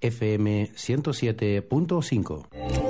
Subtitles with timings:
[0.00, 2.87] FM 107.5.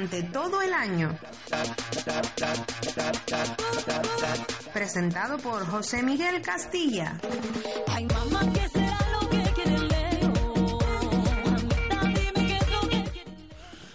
[0.00, 1.14] durante todo el año.
[4.72, 7.18] Presentado por José Miguel Castilla.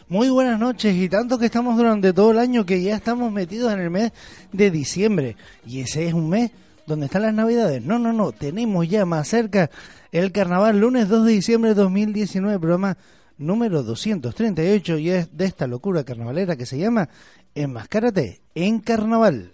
[0.08, 3.73] Muy buenas noches y tanto que estamos durante todo el año que ya estamos metidos
[3.73, 4.12] en el mes
[4.52, 6.52] de diciembre y ese es un mes
[6.86, 7.81] donde están las navidades.
[7.81, 9.72] No, no, no, tenemos ya más cerca
[10.11, 12.95] el carnaval, lunes 2 de diciembre de 2019, programa
[13.38, 17.09] número 238 y es de esta locura carnavalera que se llama
[17.53, 19.52] Enmascárate en Carnaval.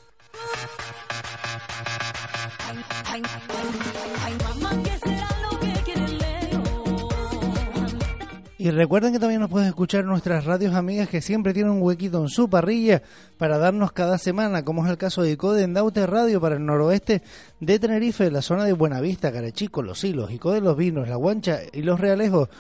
[8.62, 12.22] Y recuerden que también nos pueden escuchar nuestras radios amigas que siempre tienen un huequito
[12.22, 13.02] en su parrilla
[13.36, 17.22] para darnos cada semana, como es el caso de Icode Endaute Radio para el noroeste
[17.58, 21.82] de Tenerife, la zona de Buenavista, Carechico, Los Hilos, Icode Los Vinos, La Guancha y
[21.82, 22.50] Los Realejos.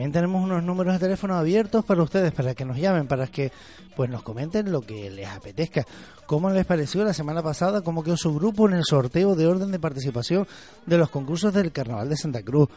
[0.00, 3.52] También tenemos unos números de teléfono abiertos para ustedes, para que nos llamen, para que
[3.94, 5.86] pues nos comenten lo que les apetezca.
[6.24, 7.82] ¿Cómo les pareció la semana pasada?
[7.82, 10.48] ¿Cómo quedó su grupo en el sorteo de orden de participación
[10.86, 12.70] de los concursos del Carnaval de Santa Cruz?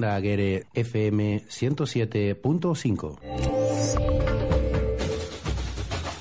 [0.03, 3.17] Aguere FM 107.5.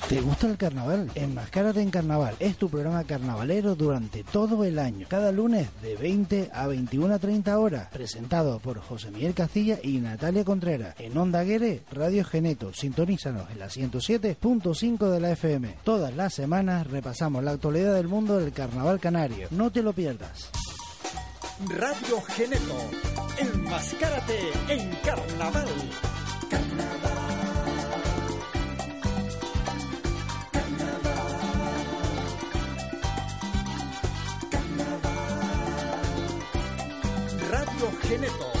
[0.09, 1.11] ¿Te gusta el carnaval?
[1.15, 5.05] Enmascárate en Carnaval es tu programa carnavalero durante todo el año.
[5.09, 7.89] Cada lunes de 20 a 21.30 horas.
[7.91, 10.95] Presentado por José Miguel Castilla y Natalia Contreras.
[10.97, 12.71] En Onda Aguere, Radio Geneto.
[12.73, 15.75] Sintonízanos en la 107.5 de la FM.
[15.83, 19.49] Todas las semanas repasamos la actualidad del mundo del carnaval canario.
[19.51, 20.51] No te lo pierdas.
[21.65, 22.89] Radio Geneto.
[23.39, 25.67] Enmascárate en Carnaval.
[26.49, 27.17] Carnaval.
[37.49, 38.51] Radio Geneto.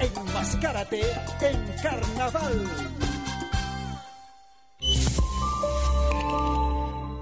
[0.00, 1.00] Enmascárate
[1.42, 2.66] en Carnaval.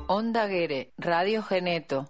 [0.06, 2.08] Onda Guere, Radio Geneto.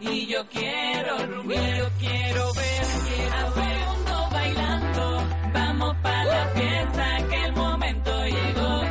[0.00, 5.22] Y yo quiero rumbear, yo quiero ver, quiero ver mundo bailando.
[5.52, 8.82] Vamos para la fiesta que el momento llegó.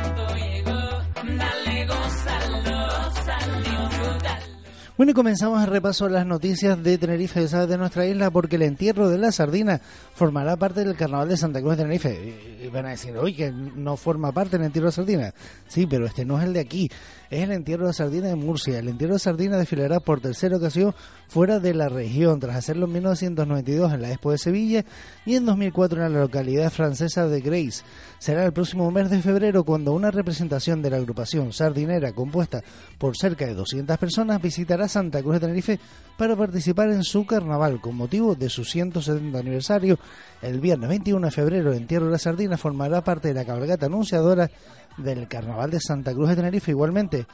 [1.38, 3.10] Dale, gózalo,
[3.58, 4.58] disfrútalo.
[4.96, 7.68] Bueno, y comenzamos el repaso de las noticias de Tenerife, ¿sabes?
[7.68, 9.80] de nuestra isla, porque el entierro de la sardina
[10.14, 12.58] formará parte del carnaval de Santa Cruz de Tenerife.
[12.64, 15.32] Y van a decir, oye, que no forma parte del entierro de sardina.
[15.68, 16.90] Sí, pero este no es el de aquí,
[17.30, 18.78] es el entierro de sardina de Murcia.
[18.78, 20.94] El entierro de sardina desfilará por tercera ocasión
[21.28, 24.84] fuera de la región, tras hacerlo en 1992 en la Expo de Sevilla
[25.26, 27.84] y en 2004 en la localidad francesa de Grace.
[28.18, 32.62] Será el próximo mes de febrero cuando una representación de la agrupación sardinera compuesta
[32.96, 35.80] por cerca de 200 personas visitará Santa Cruz de Tenerife
[36.16, 39.98] para participar en su carnaval con motivo de su 170 aniversario.
[40.40, 43.86] El viernes 21 de febrero, el entierro de la sardina formará parte de la cabalgata
[43.86, 44.50] anunciadora
[44.98, 46.70] del carnaval de Santa Cruz de Tenerife.
[46.70, 47.26] Igualmente,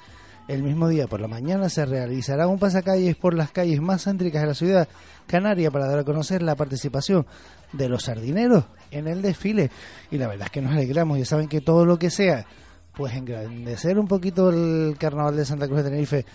[0.47, 4.43] el mismo día por la mañana se realizará un pasacalles por las calles más céntricas
[4.43, 4.89] de la ciudad
[5.27, 7.27] canaria para dar a conocer la participación
[7.73, 9.71] de los sardineros en el desfile.
[10.11, 12.47] Y la verdad es que nos alegramos, ya saben que todo lo que sea,
[12.95, 16.27] pues engrandecer un poquito el carnaval de Santa Cruz de Tenerife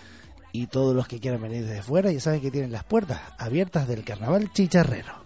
[0.52, 3.86] y todos los que quieran venir desde fuera, ya saben que tienen las puertas abiertas
[3.86, 5.24] del carnaval chicharrero.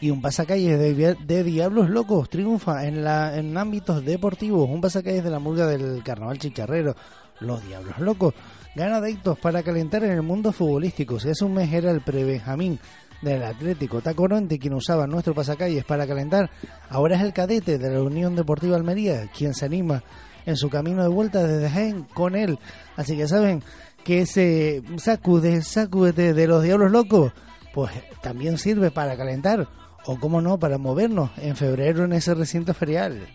[0.00, 4.68] Y un pasacalles de, Diablos Locos triunfa en, la, en ámbitos deportivos.
[4.70, 6.94] Un pasacalles de la murga del carnaval chicharrero.
[7.40, 8.34] Los Diablos Locos
[8.76, 11.18] gana adeptos para calentar en el mundo futbolístico.
[11.18, 12.78] Si hace un mes era el pre-Benjamín
[13.22, 16.50] del Atlético Tacoronte quien usaba nuestro pasacalles para calentar,
[16.88, 20.04] ahora es el cadete de la Unión Deportiva Almería quien se anima
[20.46, 22.58] en su camino de vuelta desde Jaén con él.
[22.96, 23.62] Así que saben
[24.04, 27.32] que ese sacude, sacúdete de los Diablos Locos,
[27.74, 27.90] pues
[28.22, 29.68] también sirve para calentar
[30.06, 33.26] o cómo no para movernos en febrero en ese recinto ferial.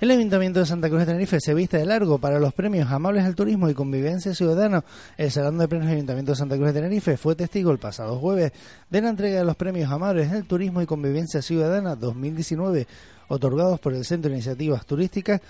[0.00, 3.24] El Ayuntamiento de Santa Cruz de Tenerife se viste de largo para los premios Amables
[3.24, 4.84] al Turismo y Convivencia Ciudadana.
[5.16, 8.52] El Salón de Premios Ayuntamiento de Santa Cruz de Tenerife fue testigo el pasado jueves
[8.88, 12.86] de la entrega de los premios Amables al Turismo y Convivencia Ciudadana 2019,
[13.26, 15.40] otorgados por el Centro de Iniciativas Turísticas,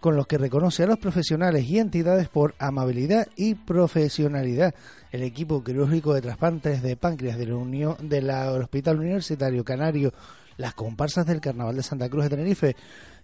[0.00, 4.74] con los que reconoce a los profesionales y entidades por amabilidad y profesionalidad.
[5.12, 10.14] El equipo quirúrgico de trasplantes de páncreas de la Unión del Hospital Universitario Canario
[10.58, 12.76] las comparsas del Carnaval de Santa Cruz de Tenerife,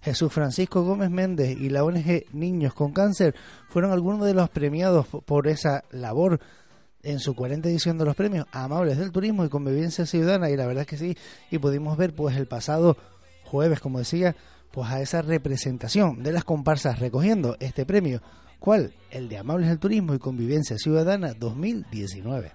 [0.05, 3.35] Jesús Francisco Gómez Méndez y la ONG Niños con Cáncer
[3.69, 6.41] fueron algunos de los premiados por esa labor
[7.03, 10.67] en su 40 edición de los premios Amables del Turismo y Convivencia Ciudadana y la
[10.67, 11.17] verdad es que sí,
[11.51, 12.97] y pudimos ver pues el pasado
[13.45, 14.37] jueves, como decía,
[14.71, 18.21] pues a esa representación de las comparsas recogiendo este premio
[18.65, 18.95] ¿Cuál?
[19.11, 22.53] El de Amables al Turismo y Convivencia Ciudadana 2019.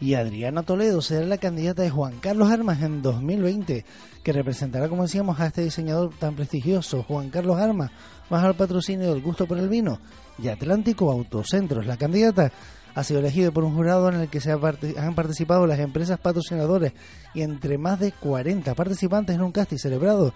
[0.00, 3.84] Y Adriana Toledo será la candidata de Juan Carlos Armas en 2020,
[4.22, 7.90] que representará, como decíamos, a este diseñador tan prestigioso, Juan Carlos Armas,
[8.30, 10.00] más al patrocinio del gusto por el vino,
[10.42, 11.86] y Atlántico Autocentros.
[11.86, 12.50] La candidata
[12.94, 16.92] ha sido elegida por un jurado en el que se han participado las empresas patrocinadoras
[17.34, 20.34] y entre más de 40 participantes en un casting celebrado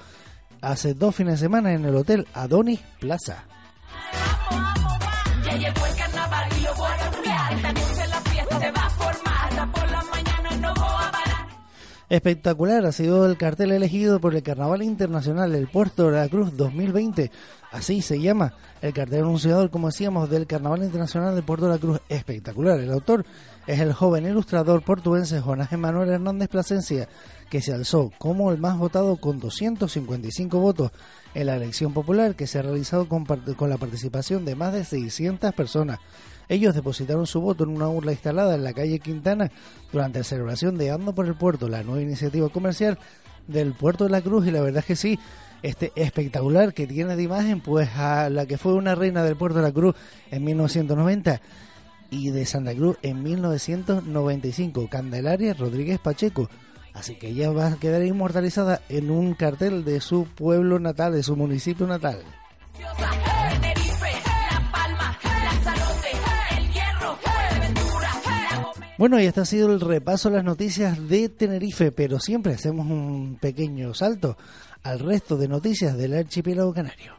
[0.61, 3.45] hace dos fines de semana en el Hotel Adonis Plaza.
[12.15, 16.57] Espectacular ha sido el cartel elegido por el Carnaval Internacional del Puerto de la Cruz
[16.57, 17.33] 2020.
[17.75, 18.53] Así se llama
[18.83, 22.01] el cartel anunciador, como decíamos, del Carnaval Internacional del Puerto de la Cruz.
[22.09, 22.79] Espectacular.
[22.79, 23.27] El autor
[23.67, 27.09] es el joven ilustrador portuense Jonás Emanuel Hernández Plasencia,
[27.51, 30.93] que se alzó como el más votado con 255 votos
[31.35, 34.85] en la elección popular que se ha realizado con, con la participación de más de
[34.85, 35.99] 600 personas.
[36.49, 39.51] Ellos depositaron su voto en una urna instalada en la calle Quintana
[39.91, 43.01] durante la celebración de Ando por el Puerto, la nueva iniciativa comercial
[43.49, 45.19] del Puerto de la Cruz y la verdad es que sí,
[45.65, 49.59] este espectacular que tiene de imagen pues a la que fue una reina del Puerto
[49.59, 49.97] de la Cruz
[50.31, 51.41] en 1990
[52.11, 56.51] y de Santa Cruz en 1995, Candelaria Rodríguez Pacheco.
[56.93, 61.23] Así que ella va a quedar inmortalizada en un cartel de su pueblo natal, de
[61.23, 62.19] su municipio natal.
[68.99, 72.87] Bueno, y este ha sido el repaso de las noticias de Tenerife, pero siempre hacemos
[72.87, 74.37] un pequeño salto
[74.85, 77.15] al resto de noticias del archipiélago canario.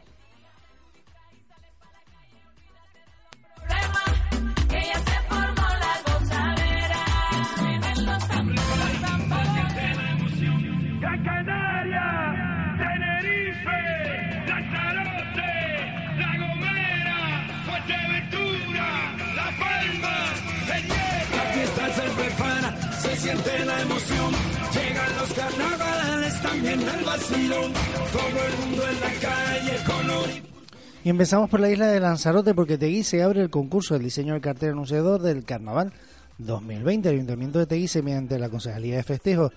[31.06, 34.42] Y empezamos por la isla de Lanzarote porque Teguise abre el concurso del diseño del
[34.42, 35.94] cartel anunciador del Carnaval
[36.40, 37.10] 2020.
[37.10, 39.52] El Ayuntamiento de Teguise, mediante la Concejalía de Festejos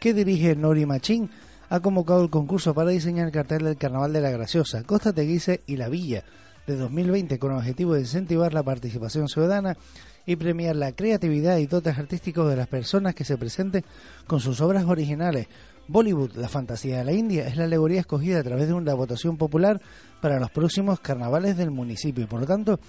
[0.00, 1.28] que dirige Nori Machín,
[1.70, 5.62] ha convocado el concurso para diseñar el cartel del Carnaval de la Graciosa, Costa Teguise
[5.66, 6.22] y La Villa
[6.68, 9.76] de 2020 con el objetivo de incentivar la participación ciudadana
[10.24, 13.84] y premiar la creatividad y dotes artísticos de las personas que se presenten
[14.26, 15.48] con sus obras originales.
[15.92, 19.36] Bollywood, la fantasía de la India, es la alegoría escogida a través de una votación
[19.36, 19.80] popular
[20.22, 22.24] para los próximos carnavales del municipio.
[22.24, 22.80] Y por lo tanto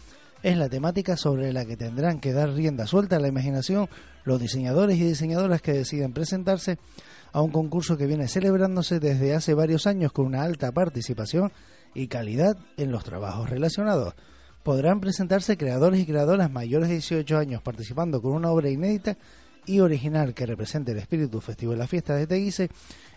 [0.42, 3.90] es la temática sobre la que tendrán que dar rienda suelta a la imaginación
[4.24, 6.78] los diseñadores y diseñadoras que deciden presentarse
[7.34, 11.52] a un concurso que viene celebrándose desde hace varios años con una alta participación
[11.94, 14.14] y calidad en los trabajos relacionados.
[14.64, 19.18] Podrán presentarse creadores y creadoras mayores de 18 años participando con una obra inédita
[19.66, 22.70] y original que represente el espíritu festivo de la fiesta de Teguise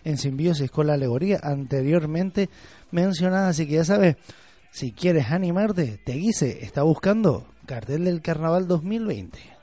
[0.03, 2.49] en simbiosis con la alegoría anteriormente
[2.91, 3.49] mencionada.
[3.49, 4.15] Así que ya sabes,
[4.71, 9.56] si quieres animarte, Teguise está buscando cartel del Carnaval 2020.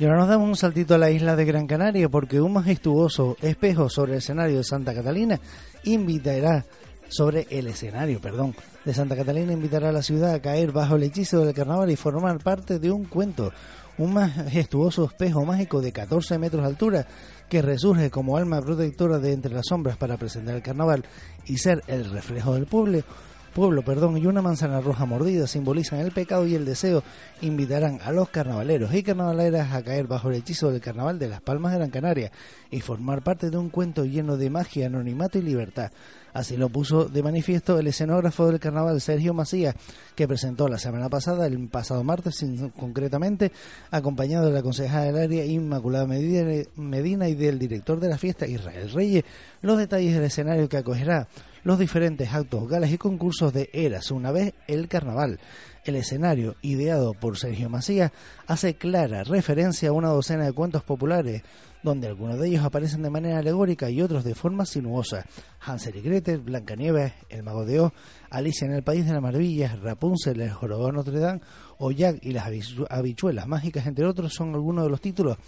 [0.00, 3.36] Y ahora nos damos un saltito a la isla de Gran Canaria porque un majestuoso
[3.42, 5.40] espejo sobre el escenario de Santa Catalina
[5.82, 6.64] invitará
[7.08, 11.02] sobre el escenario, perdón, de Santa Catalina invitará a la ciudad a caer bajo el
[11.02, 13.52] hechizo del carnaval y formar parte de un cuento,
[13.96, 17.06] un majestuoso espejo mágico de 14 metros de altura
[17.48, 21.04] que resurge como alma protectora de entre las sombras para presentar el carnaval
[21.46, 23.02] y ser el reflejo del pueblo
[23.48, 27.02] pueblo, perdón, y una manzana roja mordida simbolizan el pecado y el deseo,
[27.40, 31.40] invitarán a los carnavaleros y carnavaleras a caer bajo el hechizo del carnaval de las
[31.40, 32.32] Palmas de Gran Canaria
[32.70, 35.90] y formar parte de un cuento lleno de magia, anonimato y libertad.
[36.34, 39.74] Así lo puso de manifiesto el escenógrafo del carnaval Sergio Macías,
[40.14, 42.44] que presentó la semana pasada, el pasado martes
[42.78, 43.50] concretamente,
[43.90, 48.90] acompañado de la concejala del área Inmaculada Medina y del director de la fiesta Israel
[48.92, 49.24] Reyes,
[49.62, 51.28] los detalles del escenario que acogerá
[51.64, 55.38] los diferentes actos, galas y concursos de Eras una vez el carnaval.
[55.84, 58.12] El escenario, ideado por Sergio Macías,
[58.46, 61.42] hace clara referencia a una docena de cuentos populares,
[61.82, 65.24] donde algunos de ellos aparecen de manera alegórica y otros de forma sinuosa.
[65.60, 67.92] Hansel y Gretel, Blancanieves, El Mago de Oz,
[68.30, 71.40] Alicia en el País de las Maravillas, Rapunzel, El Jorobado Notre Dame
[71.78, 72.50] o Jack y las
[72.90, 75.38] habichuelas mágicas, entre otros, son algunos de los títulos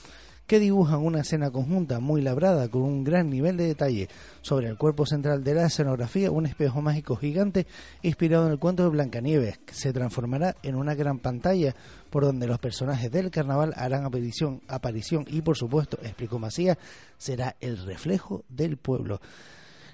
[0.50, 4.09] que dibujan una escena conjunta muy labrada con un gran nivel de detalle.
[4.42, 7.69] Sobre el cuerpo central de la escenografía, un espejo mágico gigante
[8.02, 11.76] inspirado en el cuento de Blancanieves, que se transformará en una gran pantalla
[12.11, 16.78] por donde los personajes del carnaval harán aparición, aparición y por supuesto, explicó Macías,
[17.16, 19.21] será el reflejo del pueblo.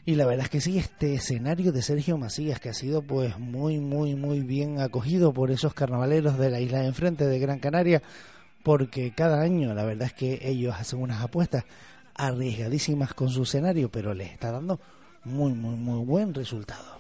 [0.06, 3.38] Y la verdad es que sí, este escenario de Sergio Macías, que ha sido pues
[3.38, 7.58] muy, muy, muy bien acogido por esos carnavaleros de la isla de enfrente de Gran
[7.58, 8.00] Canaria,
[8.66, 11.62] porque cada año la verdad es que ellos hacen unas apuestas
[12.16, 14.80] arriesgadísimas con su escenario, pero les está dando
[15.22, 16.98] muy, muy, muy buen resultado.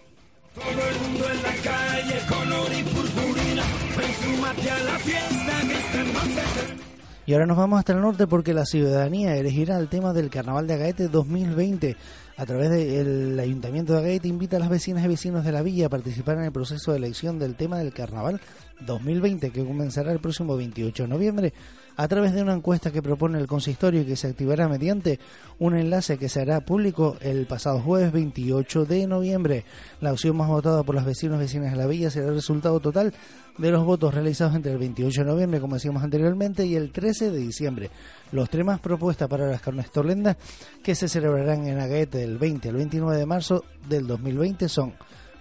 [0.54, 7.46] Todo el mundo en la calle, color y purpurina, a la fiesta que Y ahora
[7.46, 11.08] nos vamos hasta el norte porque la ciudadanía elegirá el tema del Carnaval de Agaete
[11.08, 11.96] 2020
[12.36, 15.86] a través del Ayuntamiento de Agaete invita a las vecinas y vecinos de la villa
[15.86, 18.40] a participar en el proceso de elección del tema del Carnaval
[18.80, 21.52] 2020 que comenzará el próximo 28 de noviembre
[21.96, 25.18] a través de una encuesta que propone el consistorio y que se activará mediante
[25.58, 29.64] un enlace que se hará público el pasado jueves 28 de noviembre.
[30.00, 32.80] La opción más votada por los vecinos y vecinas de la villa será el resultado
[32.80, 33.14] total
[33.56, 37.30] de los votos realizados entre el 28 de noviembre, como decíamos anteriormente, y el 13
[37.30, 37.90] de diciembre.
[38.30, 40.36] Los temas propuestas para las carnes torlendas
[40.82, 44.92] que se celebrarán en Agaete del 20 al 29 de marzo del 2020 son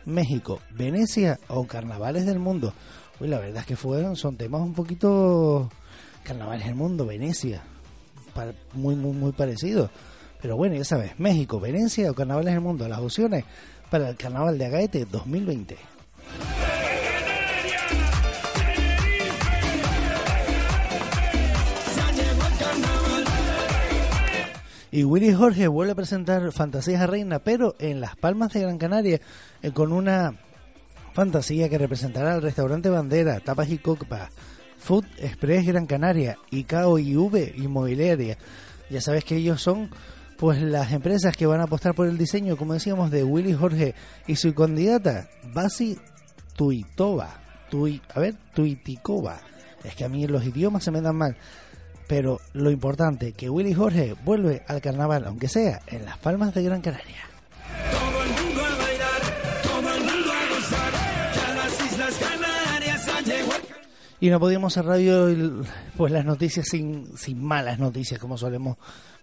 [0.05, 2.73] México, Venecia o Carnavales del Mundo.
[3.19, 5.69] Uy, la verdad es que fueron, son temas un poquito
[6.23, 7.63] Carnavales del Mundo, Venecia,
[8.73, 9.89] muy, muy, muy parecidos.
[10.41, 13.45] Pero bueno, ya sabes, México, Venecia o Carnavales del Mundo, las opciones
[13.89, 15.77] para el Carnaval de Agaete 2020.
[24.91, 29.19] Y Willy Jorge vuelve a presentar Fantasías Reina, pero en Las Palmas de Gran Canaria,
[29.61, 30.35] eh, con una
[31.15, 34.29] fantasía que representará al restaurante Bandera, Tapas y Copa,
[34.77, 38.37] Food Express Gran Canaria y KOIV Inmobiliaria.
[38.89, 39.89] Ya sabes que ellos son
[40.37, 43.95] pues las empresas que van a apostar por el diseño, como decíamos, de Willy Jorge
[44.27, 45.97] y su candidata, Basi
[46.57, 47.39] Tuitova.
[47.69, 49.39] Tui, a ver, Tuitikova.
[49.85, 51.37] Es que a mí los idiomas se me dan mal.
[52.07, 56.63] Pero lo importante, que Willy Jorge vuelve al carnaval, aunque sea en Las Palmas de
[56.63, 57.23] Gran Canaria.
[64.19, 64.99] Y no podíamos cerrar
[65.97, 68.77] pues las noticias sin, sin malas noticias, como solemos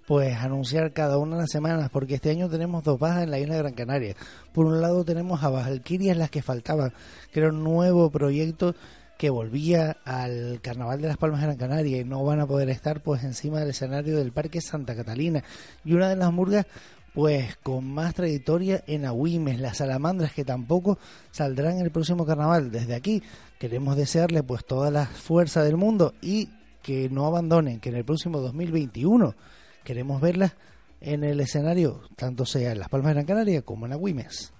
[0.06, 3.38] pues anunciar cada una de las semanas, porque este año tenemos dos bajas en la
[3.38, 4.16] isla de Gran Canaria.
[4.52, 6.92] Por un lado tenemos a Valquirias las que faltaban,
[7.32, 8.74] que era un nuevo proyecto
[9.16, 12.68] que volvía al Carnaval de las Palmas de Gran Canaria y no van a poder
[12.68, 15.42] estar pues encima del escenario del Parque Santa Catalina.
[15.84, 16.66] Y una de las murgas
[17.14, 20.98] pues con más trayectoria en Agüimes, las salamandras que tampoco
[21.30, 22.70] saldrán el próximo carnaval.
[22.70, 23.22] Desde aquí
[23.62, 26.48] queremos desearle pues toda la fuerza del mundo y
[26.82, 29.36] que no abandonen, que en el próximo 2021
[29.84, 30.54] queremos verlas
[31.00, 34.52] en el escenario, tanto sea en Las Palmas de Gran Canaria como en Agüimes.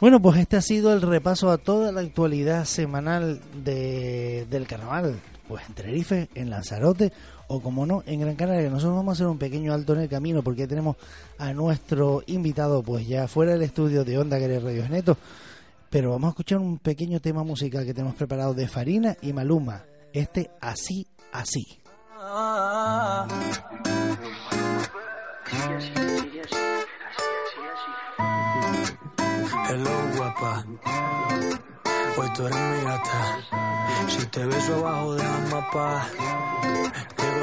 [0.00, 5.20] Bueno, pues este ha sido el repaso a toda la actualidad semanal de, del carnaval,
[5.46, 7.12] pues en Tenerife, en Lanzarote
[7.52, 8.70] o como no, en Gran Canaria.
[8.70, 10.96] Nosotros vamos a hacer un pequeño alto en el camino porque tenemos
[11.38, 15.18] a nuestro invitado pues ya fuera del estudio de Onda Guerrero Radio Neto,
[15.90, 19.84] pero vamos a escuchar un pequeño tema musical que tenemos preparado de Farina y Maluma,
[20.14, 21.78] este así, así.
[29.68, 30.64] Hello, guapa.
[32.16, 32.56] Hoy tú eres.
[34.08, 35.16] Si te beso abajo
[35.50, 36.06] mapa,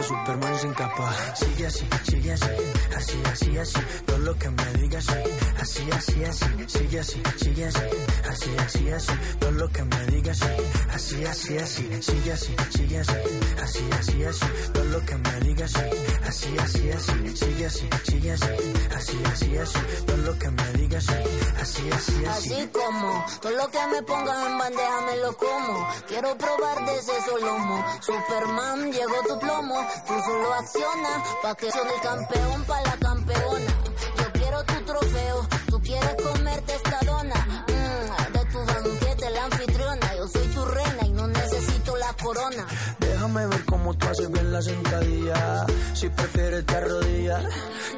[0.03, 1.13] Superman sin capa.
[1.35, 2.49] Sigue así, sigue así,
[2.95, 3.79] así, así, así.
[4.05, 5.13] Todo lo que me digas, sí.
[5.59, 6.45] Así, así, así.
[6.67, 7.81] Sigue así, sigue así,
[8.29, 9.13] así, así, así.
[9.39, 10.45] Todo lo que me digas, sí.
[10.93, 12.01] Así, así, así.
[12.01, 13.13] Sigue así, sigue así,
[13.61, 14.45] así, así, así.
[14.73, 15.81] Todo lo que me digas, sí.
[16.27, 17.37] Así, así, así.
[17.37, 18.47] Sigue así, sigue así,
[18.95, 19.79] así, así, así.
[20.05, 21.13] Todo lo que me digas, sí.
[21.61, 22.53] Así, así, así.
[22.53, 25.87] Así como todo lo que me pongas en bandeja me lo como.
[26.07, 27.85] Quiero probar de ese solomo.
[28.01, 29.78] Superman, llegó tu plomo.
[30.07, 33.71] Tú solo acciona pa' que soy el campeón pa' la campeona.
[34.17, 35.47] Yo quiero tu trofeo.
[35.69, 37.65] Tú quieres comerte esta dona.
[37.67, 40.15] Mm, de tu banquete la anfitriona.
[40.15, 42.65] Yo soy tu reina y no necesito la corona.
[42.99, 45.65] Déjame Déjame ver cómo tú haces bien la sentadilla.
[45.93, 47.45] Si prefieres te arrodillas.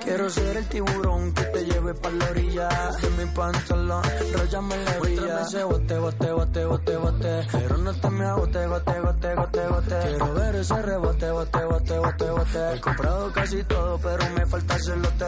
[0.03, 2.69] Quiero ser el tiburón que te lleve para la orilla.
[3.01, 5.41] De mi pantalón, rayame la villa.
[5.41, 7.47] ese bote, bote, bote, bote, bote.
[7.51, 9.99] Pero no te me agote, gote, gote, gote, gote.
[10.07, 12.73] Quiero ver ese rebote, bote, bote, bote, bote.
[12.73, 15.25] He comprado casi todo, pero me falta el celote.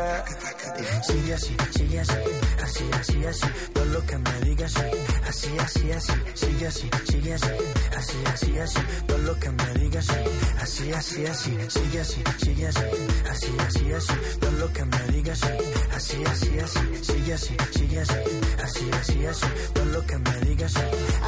[1.03, 2.17] Sigue así, sigue así,
[2.63, 3.47] así, así, así.
[3.73, 4.81] Todo lo que me digas, sí.
[5.27, 7.51] Así, así, así, sigue así, sigue así,
[7.97, 8.79] así, así, así.
[9.07, 10.13] Todo lo que me digas, sí.
[10.61, 12.83] Así, así, así, sigue así, sigue así,
[13.29, 14.13] así, así, así.
[14.39, 15.47] Todo lo que me digas, sí.
[15.95, 18.15] Así, así, así, sigue así, sigue así,
[18.63, 19.45] así, así, así.
[19.73, 20.79] Todo lo que me digas, sí.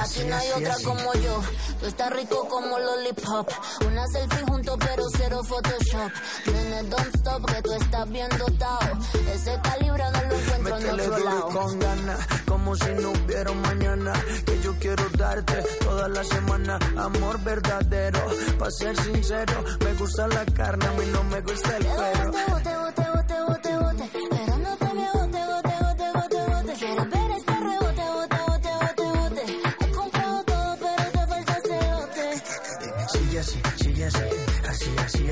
[0.02, 1.42] Aquí no hay otra como yo.
[1.80, 3.50] Tú estás rico como lollipop.
[3.86, 6.12] Una selfie junto, pero cero Photoshop.
[6.48, 9.00] Nene, don't stop, que tú estás bien dotado.
[9.34, 11.50] Ese calibre no lo encuentro en otro lado.
[11.50, 14.14] con ganas, como si no hubiera mañana.
[14.46, 18.20] Que yo quiero darte toda la semana, amor verdadero.
[18.58, 23.25] Pa' ser sincero, me gusta la carne, a mí no me gusta el Te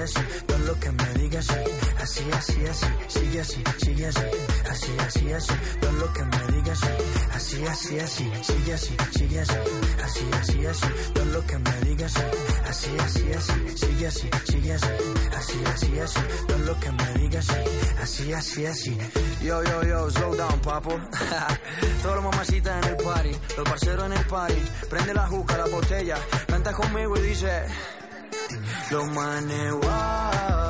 [0.03, 0.19] así.
[0.45, 1.53] Todo lo que me digas, sí.
[2.01, 4.21] Así, así, así, sigue así, sigue así,
[4.69, 5.53] así, así, así.
[5.79, 6.87] Todo lo que me digas, sí.
[7.33, 9.55] Así, así, así, sigue así, sigue así,
[10.03, 10.87] así, así, así.
[11.13, 12.21] Todo lo que me digas, sí.
[12.67, 14.87] Así, así, así, sigue así, sigue así,
[15.37, 16.19] así, así, así.
[16.47, 17.53] Todo lo que me digas, sí.
[18.01, 18.97] Así, así, así.
[19.41, 20.99] Yo, yo, yo, slow down, papo.
[22.01, 24.61] Todos los mamacitas en el party, los parceros en el party.
[24.89, 27.63] Prende la juca, la botella, canta conmigo y dice.
[28.93, 29.81] Los manes, wow.
[29.81, 30.62] Las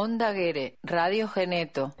[0.00, 1.92] Onda Guere, Radio Geneto.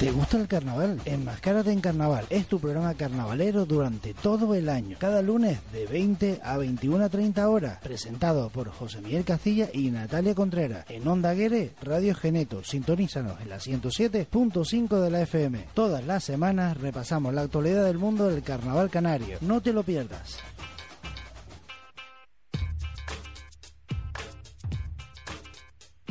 [0.00, 1.00] ¿Te gusta el carnaval?
[1.04, 4.96] Enmascárate en Carnaval es tu programa carnavalero durante todo el año.
[4.98, 7.78] Cada lunes de 20 a 21.30 horas.
[7.84, 10.84] Presentado por José Miguel Castilla y Natalia Contreras.
[10.88, 12.64] En Onda Guere, Radio Geneto.
[12.64, 15.66] Sintonízanos en la 107.5 de la FM.
[15.72, 19.38] Todas las semanas repasamos la actualidad del mundo del carnaval canario.
[19.40, 20.40] No te lo pierdas.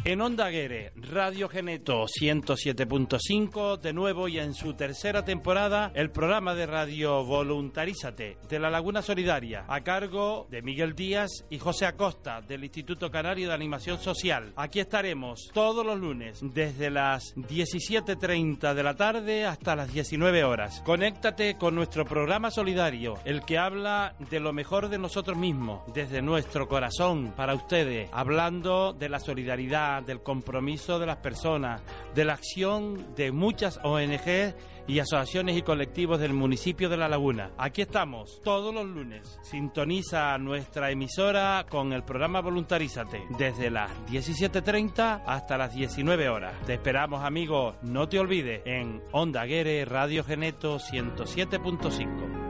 [0.07, 6.53] En Onda Guere, Radio Geneto 107.5, de nuevo y en su tercera temporada, el programa
[6.53, 12.41] de radio Voluntarízate de la Laguna Solidaria, a cargo de Miguel Díaz y José Acosta,
[12.41, 14.53] del Instituto Canario de Animación Social.
[14.55, 20.83] Aquí estaremos todos los lunes, desde las 17.30 de la tarde hasta las 19 horas.
[20.85, 26.21] Conéctate con nuestro programa solidario, el que habla de lo mejor de nosotros mismos, desde
[26.21, 31.81] nuestro corazón, para ustedes, hablando de la solidaridad, del compromiso de las personas,
[32.13, 34.55] de la acción de muchas ONG
[34.87, 37.51] y asociaciones y colectivos del municipio de La Laguna.
[37.57, 39.39] Aquí estamos todos los lunes.
[39.41, 46.53] Sintoniza nuestra emisora con el programa Voluntarízate desde las 17.30 hasta las 19 horas.
[46.65, 52.44] Te esperamos amigos, no te olvides, en Onda Aguere Radio Geneto 107.5.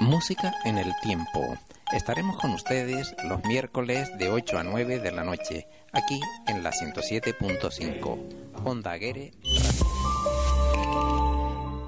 [0.00, 1.58] Música en el tiempo.
[1.92, 6.70] Estaremos con ustedes los miércoles de 8 a 9 de la noche, aquí en la
[6.70, 8.18] 107.5.
[8.64, 9.32] Onda Aguere.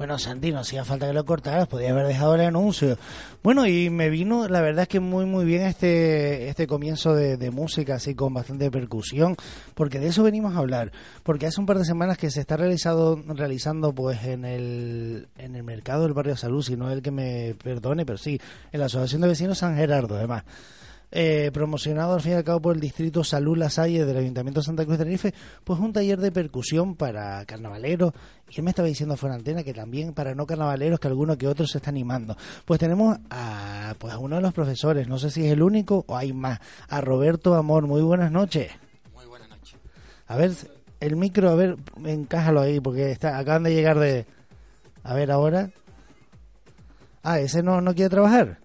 [0.07, 2.97] Bueno, Santi, no hacía falta que lo cortaras, podía haber dejado el anuncio.
[3.43, 7.35] Bueno, y me vino, la verdad es que muy, muy bien este, este comienzo de,
[7.35, 9.35] de música, así con bastante percusión,
[9.75, 10.93] porque de eso venimos a hablar.
[11.23, 15.57] Porque hace un par de semanas que se está realizado, realizando, pues, en el, en
[15.57, 18.39] el mercado del barrio Salud, si no el que me perdone, pero sí,
[18.71, 20.45] en la Asociación de Vecinos San Gerardo, además.
[21.11, 24.59] Eh, promocionado al fin y al cabo por el Distrito Salud La Salle del Ayuntamiento
[24.59, 28.13] de Santa Cruz de Tenerife, pues un taller de percusión para carnavaleros.
[28.49, 31.47] Y él me estaba diciendo fuera antena que también para no carnavaleros que alguno que
[31.47, 32.35] otro se está animando.
[32.65, 36.17] Pues tenemos a, pues uno de los profesores, no sé si es el único o
[36.17, 37.87] hay más, a Roberto Amor.
[37.87, 38.71] Muy buenas noches.
[39.13, 39.75] Muy buenas noches.
[40.27, 40.51] A ver,
[40.99, 44.25] el micro, a ver, encájalo ahí, porque está, acaban de llegar de...
[45.03, 45.71] A ver ahora.
[47.23, 48.59] Ah, ese no, no quiere trabajar.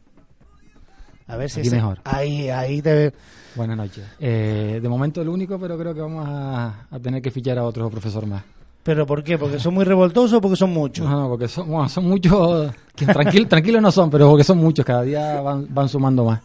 [1.33, 1.99] A ver si Aquí ese- mejor.
[2.05, 3.13] Ahí, ahí te.
[3.55, 4.05] Buenas noches.
[4.21, 7.65] Eh, de momento el único, pero creo que vamos a, a tener que fichar a
[7.65, 8.43] otro profesor más.
[8.83, 9.39] ¿Pero por qué?
[9.39, 11.09] ¿Porque son muy revoltosos o porque son muchos?
[11.09, 12.73] No, no, porque son, bueno, son muchos,
[13.49, 16.41] tranquilos no son, pero porque son muchos, cada día van, van sumando más.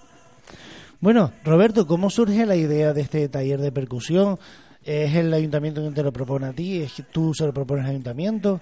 [1.00, 4.38] Bueno, Roberto, ¿cómo surge la idea de este taller de percusión?
[4.84, 6.82] ¿Es el ayuntamiento que te lo propone a ti?
[6.82, 8.60] ¿Es que tú se lo propones al ayuntamiento?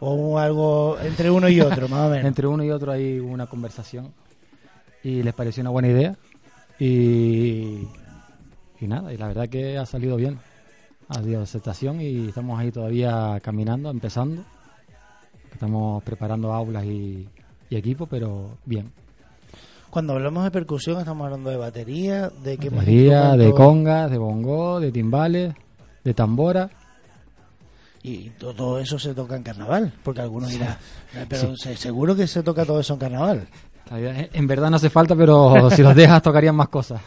[0.00, 2.24] ¿O algo entre uno y otro, más o menos?
[2.26, 4.12] Entre uno y otro hay una conversación
[5.02, 6.16] y les pareció una buena idea
[6.78, 7.86] y,
[8.80, 10.38] y nada, y la verdad que ha salido bien.
[11.08, 14.44] Ha habido aceptación y estamos ahí todavía caminando, empezando.
[15.52, 17.28] Estamos preparando aulas y,
[17.68, 18.92] y equipo, pero bien.
[19.90, 23.58] Cuando hablamos de percusión estamos hablando de batería, de qué más Batería, de instrumentos?
[23.58, 25.54] congas, de bongo, de timbales,
[26.04, 26.70] de tambora.
[28.02, 30.76] Y to- todo eso se toca en carnaval, porque algunos dirán,
[31.14, 33.48] "Eh, pero se- seguro que se toca todo eso en carnaval.
[33.90, 37.00] Es- En verdad no hace falta, pero si los dejas tocarían más cosas.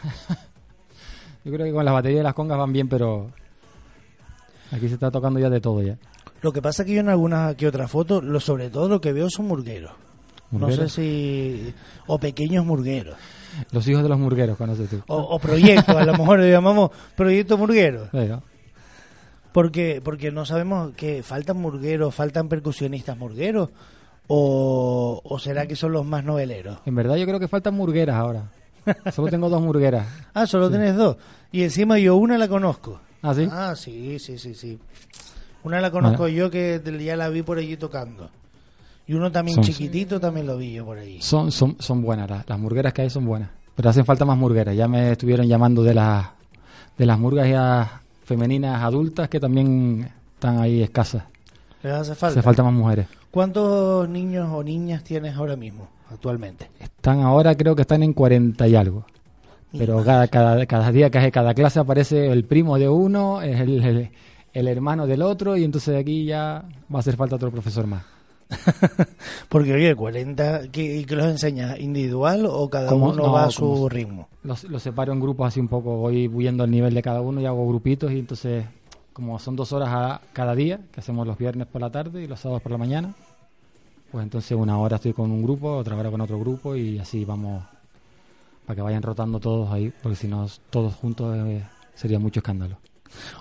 [1.44, 3.30] Yo creo que con las baterías y las congas van bien, pero
[4.72, 5.96] aquí se está tocando ya de todo ya.
[6.42, 9.00] Lo que pasa es que yo en alguna que otra foto, lo, sobre todo lo
[9.00, 9.92] que veo son murgueros.
[10.50, 11.74] No sé si...
[12.06, 13.16] o pequeños murgueros.
[13.72, 15.02] Los hijos de los murgueros, conoces tú.
[15.08, 18.10] O, o proyectos, a lo mejor le llamamos proyectos murgueros.
[18.12, 18.42] Bueno,
[19.52, 23.70] Porque, porque no sabemos que faltan murgueros, faltan percusionistas murgueros,
[24.28, 26.78] o, o será que son los más noveleros.
[26.86, 28.50] en verdad yo creo que faltan murgueras ahora.
[29.12, 30.06] Solo tengo dos murgueras.
[30.34, 31.16] Ah, solo tenés dos.
[31.52, 33.00] Y encima yo una la conozco.
[33.22, 33.48] ¿Ah, sí?
[33.50, 34.78] Ah, sí, sí, sí, sí.
[35.62, 38.28] Una la conozco yo que ya la vi por allí tocando.
[39.06, 41.20] Y uno también Son- chiquitito también lo vi yo por allí.
[41.22, 43.48] Son, son, son buenas, las, las murgueras que hay son buenas.
[43.74, 44.76] Pero hacen falta más murgueras.
[44.76, 46.26] Ya me estuvieron llamando de las
[46.98, 51.24] de las murgas ya femeninas adultas que también están ahí escasas.
[51.82, 52.38] ¿Les hace falta?
[52.38, 53.06] Hace falta más mujeres.
[53.34, 56.70] ¿Cuántos niños o niñas tienes ahora mismo, actualmente?
[56.78, 59.04] Están ahora, creo que están en 40 y algo.
[59.76, 64.10] Pero cada, cada, cada día, cada, cada clase aparece el primo de uno, el, el,
[64.52, 66.62] el hermano del otro, y entonces aquí ya
[66.94, 68.04] va a hacer falta otro profesor más.
[69.48, 71.76] Porque, oye, 40, ¿qué, y qué los enseñas?
[71.80, 74.28] ¿Individual o cada Como- uno no, va a su ritmo?
[74.44, 77.40] Los, los separo en grupos así un poco, voy viendo el nivel de cada uno
[77.40, 78.64] y hago grupitos, y entonces,
[79.12, 82.28] como son dos horas a cada día, que hacemos los viernes por la tarde y
[82.28, 83.12] los sábados por la mañana,
[84.14, 87.24] pues entonces una hora estoy con un grupo, otra hora con otro grupo, y así
[87.24, 87.64] vamos,
[88.64, 91.64] para que vayan rotando todos ahí, porque si no, todos juntos eh,
[91.96, 92.78] sería mucho escándalo.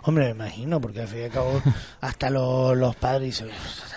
[0.02, 1.62] Hombre, me imagino, porque al fin y al cabo
[2.02, 3.50] hasta los, los padres dicen,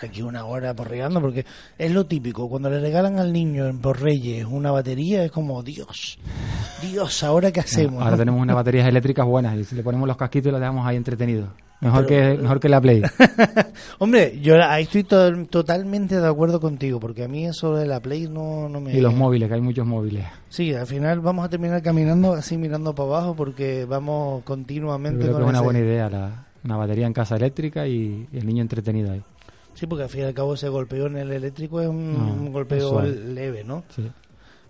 [0.02, 1.46] aquí una hora porreando, porque
[1.78, 5.62] es lo típico, cuando le regalan al niño en por Reyes una batería es como,
[5.62, 6.18] Dios,
[6.82, 8.00] Dios, ¿ahora qué hacemos?
[8.02, 8.16] Ahora no?
[8.18, 10.96] tenemos unas baterías eléctricas buenas y si le ponemos los casquitos y los dejamos ahí
[10.96, 11.48] entretenidos.
[11.80, 13.02] Mejor, Pero- que, mejor que la Play.
[13.98, 18.00] Hombre, yo ahí estoy to- totalmente de acuerdo contigo, porque a mí eso de la
[18.00, 18.94] Play no, no me...
[18.96, 20.24] Y los móviles, que hay muchos móviles.
[20.48, 25.18] Sí, al final vamos a terminar caminando así mirando para abajo porque vamos Yo continuamente
[25.24, 28.38] creo que con es una buena idea, la, una batería en casa eléctrica y, y
[28.38, 29.22] el niño entretenido ahí.
[29.74, 32.32] Sí, porque al fin y al cabo ese golpeo en el eléctrico es un, No,
[32.32, 33.10] un es golpeo suave.
[33.14, 33.84] leve, ¿no?
[33.94, 34.10] Sí.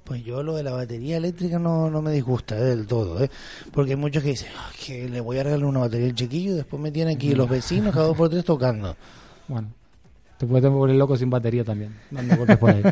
[0.07, 3.29] Pues yo lo de la batería eléctrica no, no me disgusta eh, del todo, ¿eh?
[3.73, 6.53] Porque hay muchos que dicen "Ah, que le voy a regalar una batería al chiquillo
[6.53, 8.97] y después me tienen aquí los vecinos cada dos por tres tocando.
[9.49, 9.69] Bueno,
[10.39, 12.83] te puedes volver loco sin batería también, dando golpes por ahí.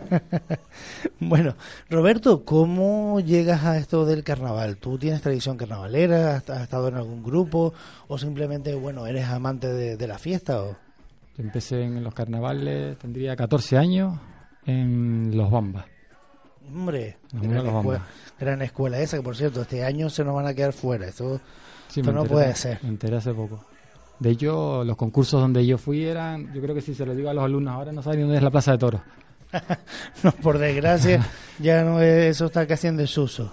[1.21, 1.55] Bueno,
[1.89, 4.77] Roberto, ¿cómo llegas a esto del carnaval?
[4.77, 6.37] ¿Tú tienes tradición carnavalera?
[6.37, 7.75] ¿Has, has estado en algún grupo?
[8.09, 10.63] ¿O simplemente, bueno, eres amante de, de la fiesta?
[10.63, 10.77] O...
[11.37, 14.19] Yo empecé en los carnavales, tendría 14 años,
[14.67, 15.87] en Los Bambas.
[16.73, 18.07] Hombre, gran, vamos a la escue- bamba.
[18.41, 21.07] gran escuela esa, que por cierto, este año se nos van a quedar fuera.
[21.07, 21.41] Esto,
[21.89, 22.79] Sí, esto me no enteré- puede ser.
[22.83, 23.65] Me enteré hace poco.
[24.19, 27.29] De hecho, los concursos donde yo fui eran, yo creo que si se lo digo
[27.31, 29.01] a los alumnos ahora no saben ni dónde es la Plaza de Toros.
[30.25, 31.25] No, por desgracia,
[31.61, 33.53] ya no es- eso está casi en desuso.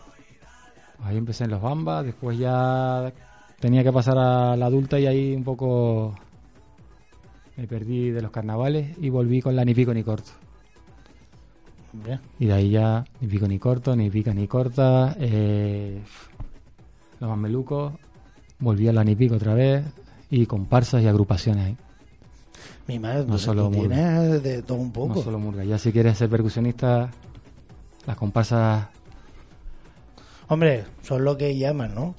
[1.03, 3.11] Ahí empecé en los Bambas, después ya
[3.59, 6.15] tenía que pasar a la adulta y ahí un poco
[7.57, 10.31] me perdí de los carnavales y volví con la ni pico ni corto.
[11.93, 16.01] Hombre, Y de ahí ya ni pico ni corto, ni pica ni corta, eh,
[17.19, 17.93] los mamelucos,
[18.59, 19.83] volví a la ni pico otra vez
[20.29, 21.77] y comparsas y agrupaciones ahí.
[22.87, 23.95] Mi madre, No entonces solo murga.
[23.95, 25.15] tienes de todo un poco.
[25.15, 25.63] No solo murga.
[25.63, 27.09] Ya si quieres ser percusionista,
[28.05, 28.87] las comparsas
[30.47, 32.15] Hombre, son lo que llaman, ¿no?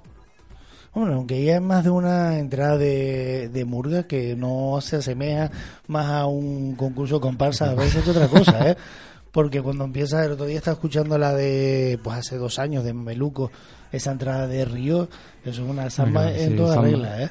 [0.94, 5.50] Hombre, aunque ya es más de una entrada de, de murga que no se asemeja
[5.86, 8.76] más a un concurso comparsa a veces que otra cosa, ¿eh?
[9.32, 12.92] Porque cuando empieza, el otro día estaba escuchando la de, pues hace dos años, de
[12.92, 13.50] Meluco,
[13.90, 15.08] esa entrada de Río,
[15.44, 16.88] eso es una samba Claro, en sí, toda samba.
[16.88, 17.30] regla, ¿eh?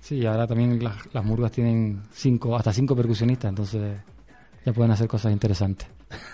[0.00, 3.98] Sí, ahora también las, las murgas tienen cinco, hasta cinco percusionistas, entonces
[4.64, 5.86] ya pueden hacer cosas interesantes.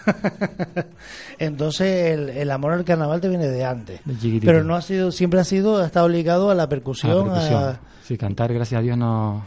[1.38, 4.00] Entonces el, el amor al carnaval te viene de antes.
[4.04, 4.40] De.
[4.44, 7.24] Pero no ha sido, siempre ha sido, ha estado ligado a la A la percusión,
[7.26, 7.62] percusión.
[7.64, 9.44] a- Sí, cantar, gracias a Dios, no,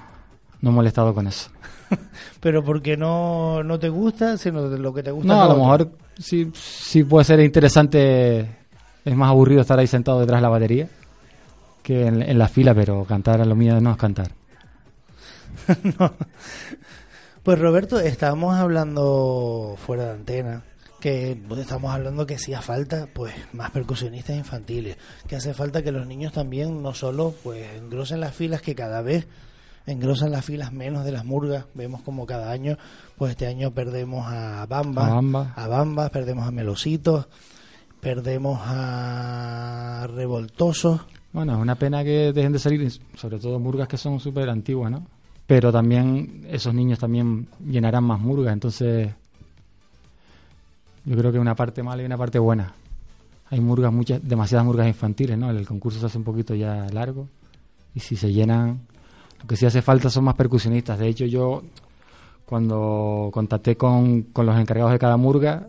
[0.62, 1.50] no he molestado con eso.
[2.39, 5.28] pero porque no, no te gusta, sino de lo que te gusta.
[5.28, 5.63] No, a lo otro.
[5.63, 8.41] mejor sí, sí puede ser interesante,
[9.04, 10.88] es más aburrido estar ahí sentado detrás de la batería
[11.84, 14.32] que en, en la fila, pero cantar a lo mío no es cantar.
[17.43, 20.62] Pues Roberto, estábamos hablando fuera de antena,
[21.00, 24.97] que estamos hablando que hacía falta pues más percusionistas infantiles,
[25.28, 29.02] que hace falta que los niños también no solo pues engrosen las filas que cada
[29.02, 29.26] vez
[29.85, 32.77] engrosan las filas menos de las murgas, vemos como cada año,
[33.17, 35.53] pues este año perdemos a Bamba, A Bamba.
[35.55, 37.27] a Bamba, perdemos a Melositos,
[37.99, 41.01] perdemos a Revoltosos,
[41.33, 44.91] Bueno, es una pena que dejen de salir, sobre todo murgas que son súper antiguas,
[44.91, 45.05] ¿no?
[45.47, 49.09] Pero también esos niños también llenarán más murgas, entonces
[51.05, 52.73] yo creo que una parte mala y una parte buena.
[53.49, 55.49] Hay murgas, muchas, demasiadas murgas infantiles, ¿no?
[55.49, 57.27] El concurso se hace un poquito ya largo
[57.93, 58.79] y si se llenan,
[59.41, 60.99] lo que sí hace falta son más percusionistas.
[60.99, 61.63] De hecho, yo
[62.45, 65.67] cuando contacté con, con los encargados de cada murga,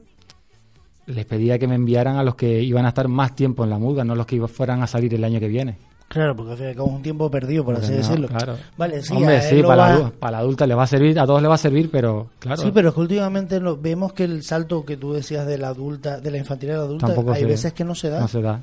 [1.07, 3.79] les pedía que me enviaran a los que iban a estar más tiempo en la
[3.79, 5.77] murga, no los que iba- fueran a salir el año que viene.
[6.09, 8.29] claro, porque cabo es un tiempo perdido, por Porque así no, decirlo.
[8.29, 8.57] claro.
[8.77, 11.19] Vale, sí, Hombre, sí, para, va- la, adu- para la adulta le va a servir,
[11.19, 14.13] a todos le va a servir, pero claro, Sí, pero es que últimamente lo- vemos
[14.13, 17.07] que el salto que tú decías de la adulta, de la infantil a la adulta,
[17.07, 18.21] Tampoco hay veces que no se da.
[18.21, 18.61] no se da.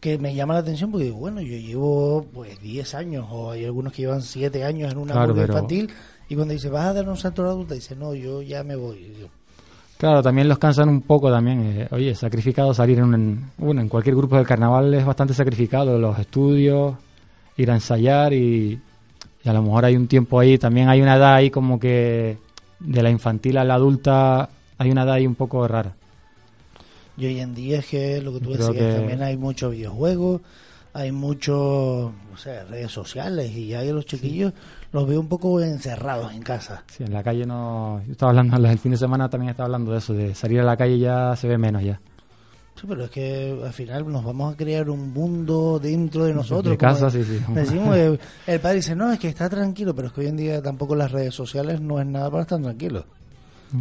[0.00, 3.64] Que me llama la atención porque digo, bueno, yo llevo pues 10 años o hay
[3.64, 5.90] algunos que llevan 7 años en una Claro, pero- infantil
[6.28, 8.62] y cuando dice, vas a dar un salto a la adulta, dice, no, yo ya
[8.64, 9.14] me voy.
[9.96, 11.62] Claro, también los cansan un poco también.
[11.80, 15.98] eh, oye, sacrificado salir en, un, bueno, en cualquier grupo del carnaval es bastante sacrificado.
[15.98, 16.94] Los estudios,
[17.56, 18.78] ir a ensayar y,
[19.44, 20.58] y a lo mejor hay un tiempo ahí.
[20.58, 22.36] También hay una edad ahí como que
[22.80, 25.94] de la infantil a la adulta hay una edad ahí un poco rara.
[27.16, 29.72] Y hoy en día es que lo que tú Creo decías, que- también hay muchos
[29.72, 30.40] videojuegos,
[30.92, 34.52] hay muchos, o sea, redes sociales y ya los chiquillos
[34.92, 36.84] los veo un poco encerrados en casa.
[36.88, 38.00] Sí, en la calle no...
[38.06, 40.64] Yo estaba hablando, el fin de semana también estaba hablando de eso, de salir a
[40.64, 42.00] la calle ya se ve menos ya.
[42.78, 46.72] Sí, pero es que al final nos vamos a crear un mundo dentro de nosotros.
[46.72, 47.38] De casa, sí, sí.
[47.48, 47.96] Decimos,
[48.46, 50.94] el padre dice, no, es que está tranquilo, pero es que hoy en día tampoco
[50.94, 53.06] las redes sociales no es nada para estar tranquilo.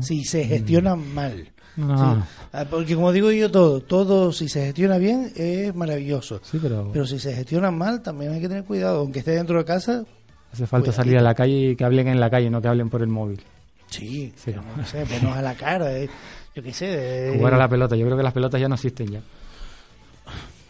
[0.01, 1.49] Si se gestionan mal.
[1.77, 2.15] No.
[2.15, 2.21] Sí.
[2.53, 6.39] Ah, Porque como digo yo todo, todo si se gestiona bien es maravilloso.
[6.43, 8.99] Sí, pero, Pero si se gestionan mal también hay que tener cuidado.
[9.01, 10.05] Aunque esté dentro de casa,
[10.53, 10.91] hace falta cuidadito.
[10.93, 13.07] salir a la calle y que hablen en la calle, no que hablen por el
[13.09, 13.41] móvil.
[13.89, 14.51] sí, Sí.
[14.51, 16.09] pero no sé, ponernos a la cara, eh,
[16.55, 16.87] yo qué sé.
[17.33, 17.95] eh, Jugar a la pelota.
[17.95, 19.21] Yo creo que las pelotas ya no existen ya.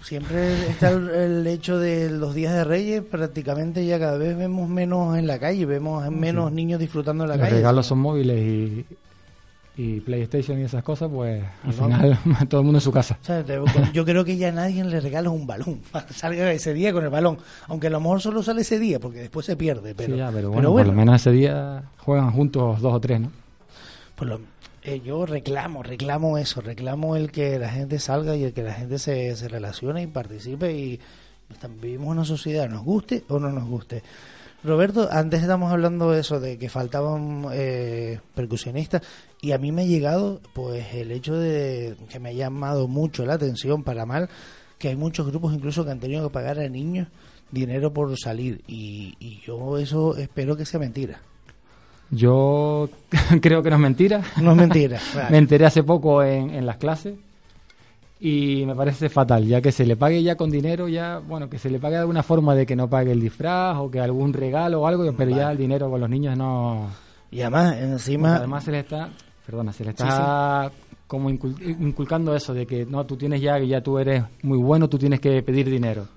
[0.02, 4.70] Siempre está el, el hecho de los días de Reyes, prácticamente ya cada vez vemos
[4.70, 7.56] menos en la calle, vemos menos niños disfrutando en la Los calle.
[7.58, 8.86] regalos son móviles y,
[9.78, 12.18] y PlayStation y esas cosas, pues al final
[12.50, 13.18] todo el mundo en su casa.
[13.22, 13.60] O sea, te-
[13.94, 15.82] yo creo que ya nadie le regala un balón,
[16.16, 19.20] salga ese día con el balón, aunque a lo mejor solo sale ese día, porque
[19.20, 19.94] después se pierde.
[19.94, 23.00] Pero, Sí, ya, pero pero bueno, por lo menos ese día juegan juntos dos o
[23.02, 23.32] tres, ¿no?
[24.16, 24.40] Pues lo-
[24.84, 28.74] eh, yo reclamo, reclamo eso, reclamo el que la gente salga y el que la
[28.74, 31.00] gente se, se relacione y participe y
[31.82, 34.04] vivimos en una sociedad, nos guste o no nos guste.
[34.65, 39.04] Roberto, antes estamos hablando de eso, de que faltaban eh, percusionistas
[39.41, 43.25] y a mí me ha llegado pues el hecho de que me ha llamado mucho
[43.25, 44.30] la atención para mal
[44.80, 47.08] que hay muchos grupos incluso que han tenido que pagar a niños
[47.51, 51.21] dinero por salir y, y yo eso espero que sea mentira.
[52.10, 52.89] Yo
[53.41, 54.23] creo que no es mentira.
[54.41, 54.99] No es mentira.
[55.15, 55.30] vale.
[55.30, 57.15] Me enteré hace poco en, en las clases
[58.19, 61.60] y me parece fatal, ya que se le pague ya con dinero, ya, bueno, que
[61.60, 64.34] se le pague de alguna forma de que no pague el disfraz o que algún
[64.34, 66.88] regalo o algo, pero ya el dinero con los niños no...
[67.32, 68.38] Y además, encima...
[68.38, 69.10] Además se le está,
[69.45, 70.71] perdona, se le está
[71.08, 74.58] como incul- inculcando eso de que no, tú tienes ya, que ya tú eres muy
[74.58, 76.08] bueno, tú tienes que pedir dinero.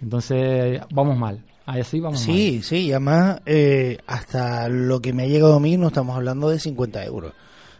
[0.00, 1.42] Entonces, vamos mal.
[1.66, 5.76] Así vamos Sí, sí, y además, eh, hasta lo que me ha llegado a mí,
[5.78, 7.32] no estamos hablando de 50 euros.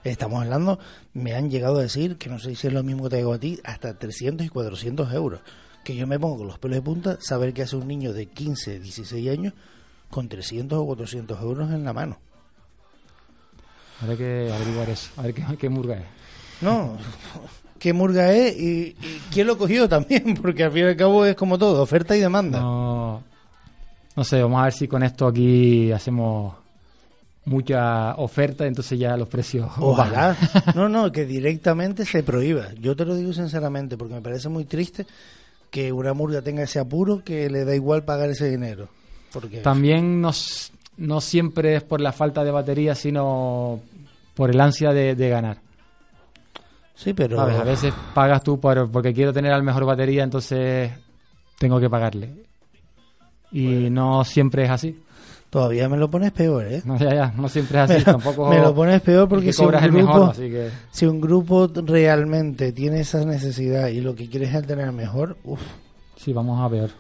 [0.05, 0.79] Estamos hablando,
[1.14, 3.33] me han llegado a decir, que no sé si es lo mismo que te digo
[3.33, 5.40] a ti, hasta 300 y 400 euros.
[5.83, 8.26] Que yo me pongo con los pelos de punta, saber que hace un niño de
[8.26, 9.55] 15, 16 años
[10.11, 12.18] con 300 o 400 euros en la mano.
[14.01, 16.07] Habrá que averiguar eso, a ver qué, qué murga es.
[16.61, 16.99] No,
[17.78, 21.24] qué murga es y, y quién lo cogió también, porque al fin y al cabo
[21.24, 22.61] es como todo, oferta y demanda.
[22.61, 23.22] No,
[24.14, 26.55] no sé, vamos a ver si con esto aquí hacemos
[27.47, 30.36] mucha oferta, entonces ya los precios Ojalá.
[30.74, 32.72] No, no, que directamente se prohíba.
[32.80, 35.07] Yo te lo digo sinceramente, porque me parece muy triste
[35.70, 38.88] que una murga tenga ese apuro que le da igual pagar ese dinero.
[39.32, 43.80] Porque También nos, no siempre es por la falta de batería, sino
[44.34, 45.59] por el ansia de, de ganar.
[46.95, 47.36] Sí, pero...
[47.36, 47.59] ¿Sabes?
[47.59, 50.92] A veces pagas tú por, porque quiero tener la mejor batería, entonces
[51.59, 52.30] tengo que pagarle.
[53.51, 55.01] Y no siempre es así.
[55.55, 56.82] Todavía me lo pones peor, ¿eh?
[56.84, 57.98] No, ya, ya, no siempre es así.
[58.00, 60.68] Me Tampoco me lo pones peor porque que si un, grupo, mejor, así que...
[60.90, 65.61] si un grupo realmente tiene esa necesidad y lo que quiere es tener mejor, uff.
[66.16, 66.90] Sí, vamos a ver.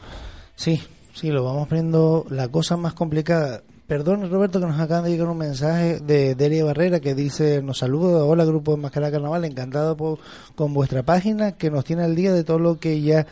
[0.54, 0.80] Sí,
[1.12, 3.62] sí, lo vamos poniendo la cosa más complicada.
[3.88, 7.78] Perdón, Roberto, que nos acaban de llegar un mensaje de Delia Barrera que dice, nos
[7.78, 10.20] saluda, hola Grupo de Máscara Carnaval, encantado por-
[10.54, 13.26] con vuestra página que nos tiene al día de todo lo que ya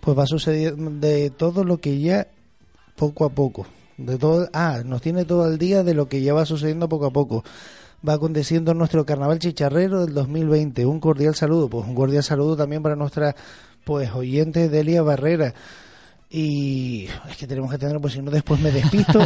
[0.00, 2.28] pues va a suceder, de todo lo que ya
[2.94, 3.66] poco a poco,
[4.06, 7.06] de todo, ah, nos tiene todo al día de lo que ya va sucediendo poco
[7.06, 7.44] a poco.
[8.06, 10.86] Va aconteciendo en nuestro carnaval chicharrero del 2020.
[10.86, 13.36] Un cordial saludo, pues un cordial saludo también para nuestra
[13.84, 15.54] pues oyente Delia Barrera.
[16.32, 19.18] Y es que tenemos que tenerlo, pues si no después me despisto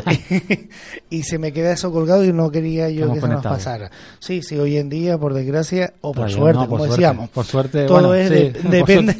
[1.10, 3.90] y, se me queda eso colgado y no quería yo Estamos que se nos pasara.
[4.20, 7.02] Sí, sí, hoy en día, por desgracia, o por suerte, no, por como suerte.
[7.02, 7.28] decíamos.
[7.28, 9.14] Por suerte, Todo bueno, es sí, de- por depende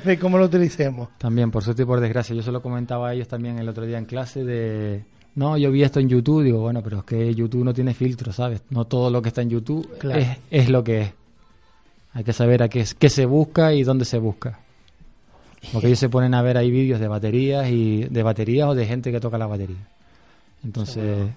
[0.04, 1.08] de cómo lo utilicemos.
[1.16, 2.36] También, por suerte y por desgracia.
[2.36, 5.04] Yo se lo comentaba a ellos también el otro día en clase de...
[5.34, 8.32] No, yo vi esto en YouTube, digo, bueno, pero es que YouTube no tiene filtro,
[8.34, 8.60] ¿sabes?
[8.68, 10.20] No todo lo que está en YouTube Claro.
[10.20, 11.12] es, es lo que es.
[12.12, 14.58] Hay que saber a qué, es- qué se busca y dónde se busca.
[15.72, 18.86] Porque ellos se ponen a ver ahí vídeos de baterías y de baterías o de
[18.86, 19.76] gente que toca la batería.
[20.64, 21.28] Entonces,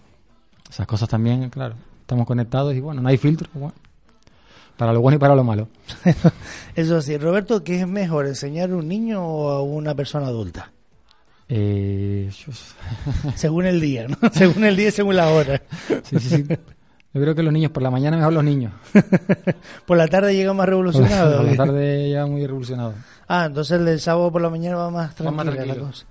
[0.69, 3.49] esas cosas también, claro, estamos conectados y bueno, no hay filtro.
[3.53, 3.73] bueno,
[4.77, 5.67] para lo bueno y para lo malo.
[6.75, 10.71] Eso sí, Roberto, ¿qué es mejor, enseñar a un niño o a una persona adulta?
[11.49, 14.17] Eh, yo- Según el día, ¿no?
[14.33, 15.61] Según el día y según la hora.
[16.03, 16.45] Sí, sí, sí.
[16.47, 18.73] Yo creo que los niños, por la mañana mejor los niños.
[19.85, 21.37] Por la tarde llega más revolucionado.
[21.37, 22.95] Por la tarde ya muy revolucionado.
[23.35, 26.05] Ah, entonces el del sábado por la mañana va más tranquila más la cosa.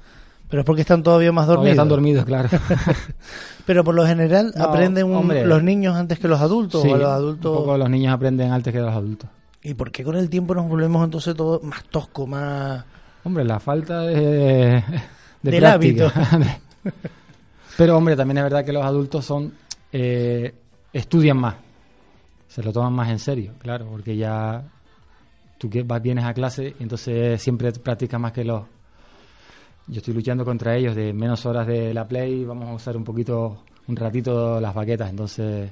[0.49, 1.75] Pero es porque están todavía más Todavía dormidos.
[1.75, 2.49] están dormidos, claro.
[3.67, 6.83] Pero por lo general No, aprenden un- los niños antes que los adultos.
[6.83, 7.57] Sí, o los Un adultos...
[7.59, 9.31] poco los niños aprenden antes que los adultos.
[9.63, 12.85] ¿Y por qué con el tiempo nos volvemos entonces todo más tosco, más...
[13.25, 14.85] Hombre, la falta de, de
[15.43, 16.11] Del hábito.
[17.77, 19.53] Pero, hombre, también es verdad que los adultos son
[19.93, 20.55] eh,
[20.93, 21.55] estudian más.
[22.49, 24.63] Se lo toman más en serio, claro, porque ya
[25.63, 28.65] tú que vas, vienes a clase y entonces siempre practicas más que los...
[29.87, 33.05] Yo estoy luchando contra ellos de menos horas de la play, vamos a usar un
[33.05, 35.71] poquito, un ratito las baquetas, entonces...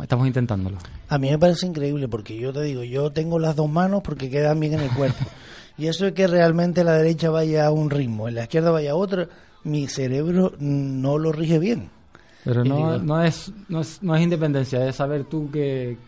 [0.00, 0.76] Estamos intentándolo.
[1.08, 4.28] A mí me parece increíble porque yo te digo, yo tengo las dos manos porque
[4.30, 5.24] quedan bien en el cuerpo.
[5.78, 8.92] Y eso es que realmente la derecha vaya a un ritmo, en la izquierda vaya
[8.92, 9.28] a otro,
[9.64, 11.90] mi cerebro no lo rige bien.
[12.44, 15.98] Pero no, digo- no, es, no, es, no es independencia, es saber tú que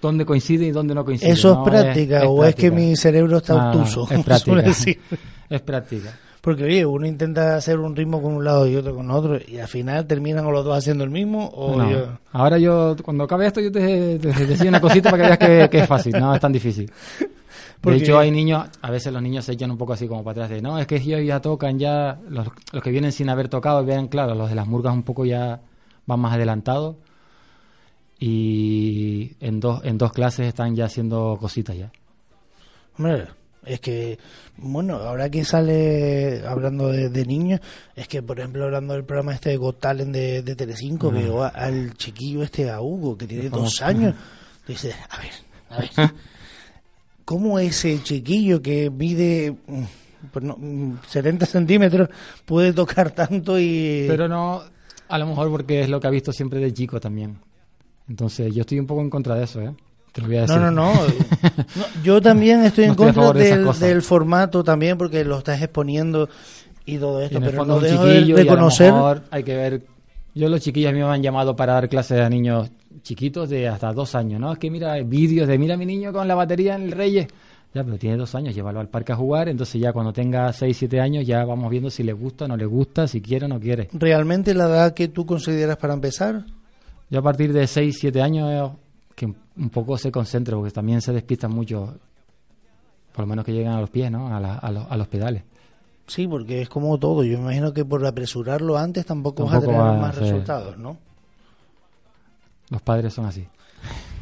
[0.00, 1.30] dónde coincide y dónde no coincide.
[1.30, 1.64] ¿Eso ¿no?
[1.64, 4.08] es práctica o es que mi cerebro está no, obtuso?
[4.10, 4.56] es práctica.
[4.62, 5.00] decir.
[5.50, 6.18] es práctica.
[6.40, 9.58] Porque oye, uno intenta hacer un ritmo con un lado y otro con otro y
[9.58, 11.90] al final terminan o los dos haciendo el mismo o No.
[11.90, 12.06] yo...
[12.32, 15.68] Ahora yo, cuando acabe esto, yo te, te, te decía una cosita para que veas
[15.68, 16.88] que, que es fácil, no es tan difícil.
[17.80, 20.22] Porque- De hecho, hay niños, a veces los niños se echan un poco así como
[20.22, 23.28] para atrás de, no, es que ellos ya tocan, ya, los, los que vienen sin
[23.28, 25.60] haber tocado, vean, claro, los de las murgas un poco ya
[26.06, 26.94] van más adelantados
[28.18, 31.90] y en dos, en dos clases están ya haciendo cositas ya.
[32.98, 33.26] Hombre,
[33.64, 34.18] es que,
[34.56, 37.60] bueno, ahora que sale hablando de, de niños,
[37.94, 41.18] es que, por ejemplo, hablando del programa este de Got Talent de, de Telecinco, Ajá.
[41.18, 44.14] veo a- al chiquillo este, a Hugo, que tiene dos años.
[44.66, 45.30] Dice, a ver,
[45.70, 46.10] a ver,
[47.24, 49.82] ¿cómo ese chiquillo que mide mm,
[50.32, 52.08] pues no, mm, 70 centímetros
[52.44, 54.06] puede tocar tanto y...
[54.08, 54.62] Pero no,
[55.08, 57.36] a lo mejor porque es lo que ha visto siempre de chico también.
[58.08, 59.74] Entonces, yo estoy un poco en contra de eso, ¿eh?
[60.12, 60.56] Te lo voy a decir.
[60.56, 60.94] No, no, no.
[60.94, 65.60] No, Yo también estoy No en estoy contra de del, formato también porque lo estás
[65.60, 66.28] exponiendo
[66.86, 68.92] y todo Y esto, el pero fondo no dejo de y reconocer...
[68.92, 69.82] mejor hay que ver...
[70.34, 72.70] Yo los chiquillos a mí me han llamado para dar clases a niños
[73.02, 74.52] chiquitos de hasta dos años, ¿no?
[74.52, 77.26] Es que mira vídeos de mira a mi niño con la batería en el Reyes.
[77.74, 80.78] Ya, pero tiene dos años, llévalo al parque a jugar, entonces ya cuando tenga seis,
[80.78, 83.48] siete años ya vamos viendo si le gusta o no le gusta, si quiere o
[83.48, 83.88] no quiere.
[83.92, 86.44] ¿Realmente la edad que tú consideras para empezar?
[87.10, 88.72] Yo a partir de 6, 7 años
[89.14, 91.94] que un- poco se concentre, porque también se despistan mucho,
[93.12, 94.34] por lo menos que lleguen a los pies, ¿no?
[94.34, 95.42] A, la- a los- a los pedales.
[96.06, 97.24] Sí, porque es como todo.
[97.24, 100.96] Yo imagino que por apresurarlo antes tampoco, vas a Tampoco tener más resultados, ¿no?
[102.70, 103.46] Los padres son así.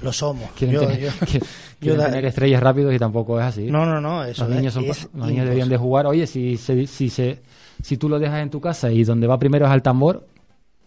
[0.02, 0.50] Lo somos.
[0.52, 1.10] Quieren, Yo- tener, yo-
[1.80, 3.70] yo da- estrellas rápidos y tampoco es así.
[3.70, 6.06] No, no, no, eso los niños, son, es los niños deberían de jugar.
[6.06, 7.42] Oye, si, se, si, se,
[7.82, 10.26] si tú lo dejas en tu casa y donde va primero es al tambor,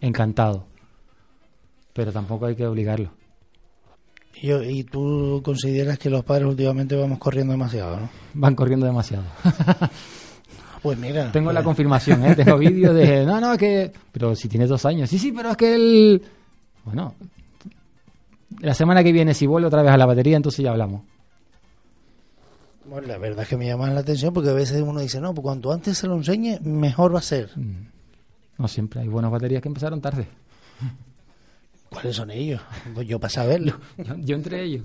[0.00, 0.64] encantado.
[1.98, 3.10] Pero tampoco hay que obligarlo.
[4.40, 8.08] Yo- y tú consideras que los padres últimamente vamos corriendo demasiado, ¿no?
[8.34, 9.24] Van corriendo demasiado.
[10.80, 11.32] Pues mira.
[11.32, 12.36] Tengo la pues- confirmación, ¿eh?
[12.36, 13.26] Tengo vídeos de...
[13.26, 13.92] No, no, es que...
[14.12, 15.10] Pero si tienes dos años.
[15.10, 16.22] Sí, sí, pero es que él...
[16.84, 17.16] Bueno,
[18.60, 21.02] la semana que viene, si vuelve otra vez a la batería, entonces ya hablamos.
[22.88, 25.34] Bueno, la verdad es que me llama la atención porque a veces uno dice, no,
[25.34, 27.50] pues cuanto antes se lo enseñe, mejor va a ser.
[28.56, 29.00] No siempre.
[29.00, 30.28] Hay buenas baterías que empezaron tarde.
[31.90, 32.60] ¿Cuáles son ellos?
[32.94, 33.78] Pues yo para saberlo.
[33.96, 34.84] Yo, yo entre ellos.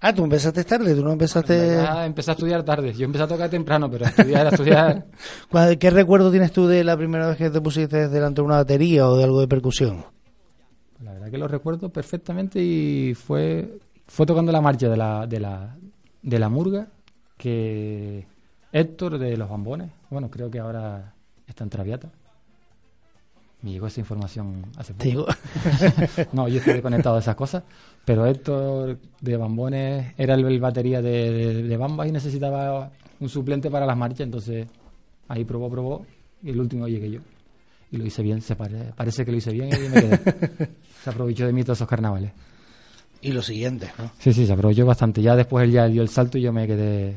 [0.00, 1.76] Ah, tú empezaste tarde, tú no empezaste...
[1.82, 2.92] Ya empecé a estudiar tarde.
[2.94, 5.06] Yo empecé a tocar temprano, pero a estudiar, a estudiar...
[5.50, 8.56] ¿Cuál- ¿Qué recuerdo tienes tú de la primera vez que te pusiste delante de una
[8.56, 10.04] batería o de algo de percusión?
[11.02, 15.40] La verdad que lo recuerdo perfectamente y fue fue tocando la marcha de la de
[15.40, 15.76] la
[16.22, 16.88] de la murga
[17.36, 18.26] que
[18.72, 21.14] Héctor de los Bambones, bueno, creo que ahora
[21.46, 22.08] está en Traviata.
[23.62, 25.02] Me llegó esa información hace poco.
[25.02, 25.26] Te digo.
[26.32, 27.64] no, yo estoy desconectado de esas cosas,
[28.04, 32.90] pero Héctor de Bambones era el, el batería de, de, de Bamba y necesitaba
[33.20, 34.66] un suplente para las marchas, entonces
[35.26, 36.06] ahí probó, probó
[36.42, 37.20] y el último llegué yo.
[37.90, 40.18] Y lo hice bien, se pare- parece que lo hice bien y me quedé.
[41.02, 42.30] se aprovechó de mí todos esos carnavales.
[43.20, 44.12] Y lo siguiente, ¿no?
[44.20, 45.20] Sí, sí, se aprovechó bastante.
[45.20, 47.16] Ya después él ya dio el salto y yo me quedé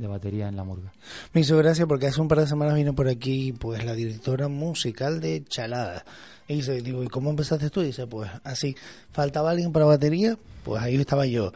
[0.00, 0.92] de batería en la murga.
[1.32, 4.48] Me hizo gracia porque hace un par de semanas vino por aquí pues la directora
[4.48, 6.04] musical de Chalada.
[6.48, 7.82] Y dice, digo, ¿y cómo empezaste tú?
[7.82, 8.74] Y dice, pues así,
[9.12, 11.52] faltaba alguien para batería, pues ahí estaba yo.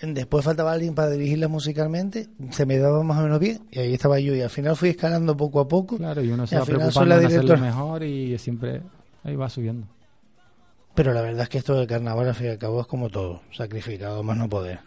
[0.00, 3.94] Después faltaba alguien para dirigirla musicalmente, se me daba más o menos bien, y ahí
[3.94, 4.34] estaba yo.
[4.34, 5.96] Y al final fui escalando poco a poco.
[5.96, 8.82] Claro, y uno se al va preocupando la en hacerlo mejor y siempre
[9.24, 9.86] ahí va subiendo.
[10.94, 13.08] Pero la verdad es que esto del carnaval, al fin y al cabo, es como
[13.08, 14.80] todo, sacrificado, más no poder.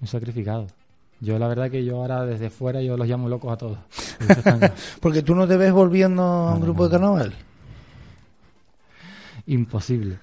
[0.00, 0.68] Muy sacrificado.
[1.22, 3.78] Yo la verdad que yo ahora desde fuera yo los llamo locos a todos.
[5.00, 7.32] Porque tú no te ves volviendo a un grupo de carnaval.
[9.46, 10.18] Imposible.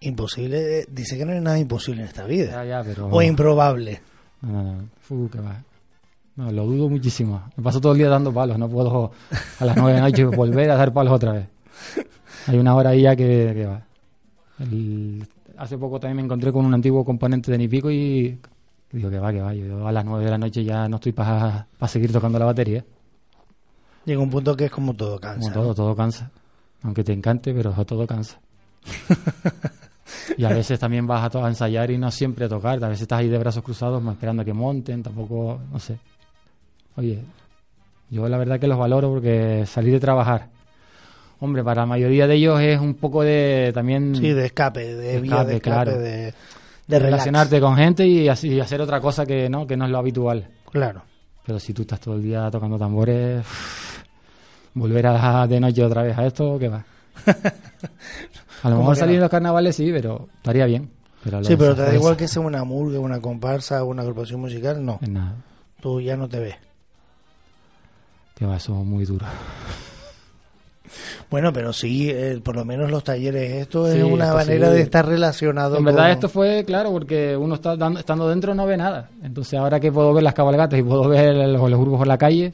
[0.00, 2.50] Imposible, eh, dice que no hay nada imposible en esta vida.
[2.50, 3.06] Ya, ya, pero...
[3.08, 4.00] O improbable.
[4.42, 4.82] No, no, no.
[5.00, 5.62] Fu, que va.
[6.36, 7.42] No, lo dudo muchísimo.
[7.56, 8.58] Me paso todo el día dando palos.
[8.58, 9.12] No puedo
[9.58, 11.46] a las nueve de la noche volver a dar palos otra vez.
[12.46, 13.82] Hay una hora ahí ya que, que va.
[14.60, 15.26] El-
[15.56, 18.38] hace poco también me encontré con un antiguo componente de Nipico y
[18.92, 19.54] digo que va, que va.
[19.54, 22.84] Yo a las nueve de la noche ya no estoy para seguir tocando la batería.
[24.04, 25.52] Llega un punto que es como todo cansa.
[25.52, 26.30] Como todo, todo cansa.
[26.82, 28.38] Aunque te encante, pero todo cansa.
[30.38, 32.82] y a veces también vas a, a ensayar y no siempre a tocar.
[32.84, 35.02] A veces estás ahí de brazos cruzados más esperando a que monten.
[35.02, 35.98] Tampoco, no sé.
[36.96, 37.20] Oye,
[38.10, 40.48] yo la verdad que los valoro porque salir de trabajar.
[41.40, 44.14] Hombre, para la mayoría de ellos es un poco de también...
[44.14, 45.98] Sí, de escape, de vía de escape, claro.
[45.98, 46.32] de,
[46.86, 47.10] de relax.
[47.12, 49.98] relacionarte con gente y así y hacer otra cosa que no, que no es lo
[49.98, 50.48] habitual.
[50.70, 51.02] Claro.
[51.44, 53.44] Pero si tú estás todo el día tocando tambores,
[54.74, 56.84] volver a de noche otra vez a esto, ¿qué va?
[58.62, 59.16] A lo ¿Cómo mejor salir no?
[59.16, 60.90] en los carnavales sí, pero estaría bien.
[61.22, 64.84] Pero Sí, pero te da igual que sea una murga, una comparsa, una agrupación musical,
[64.84, 64.98] no.
[65.02, 65.34] es nada.
[65.80, 66.56] Tú ya no te ves.
[68.34, 69.26] Que va, eso es muy duro.
[71.30, 74.68] Bueno, pero sí, eh, por lo menos los talleres, esto Sí, es una esto manera
[74.70, 74.74] sí.
[74.74, 78.66] de estar relacionado En verdad esto fue, claro, porque uno está dando- estando dentro no
[78.66, 79.08] ve nada.
[79.22, 82.18] Entonces ahora que puedo ver las cabalgatas y puedo ver los, los grupos por la
[82.18, 82.52] calle,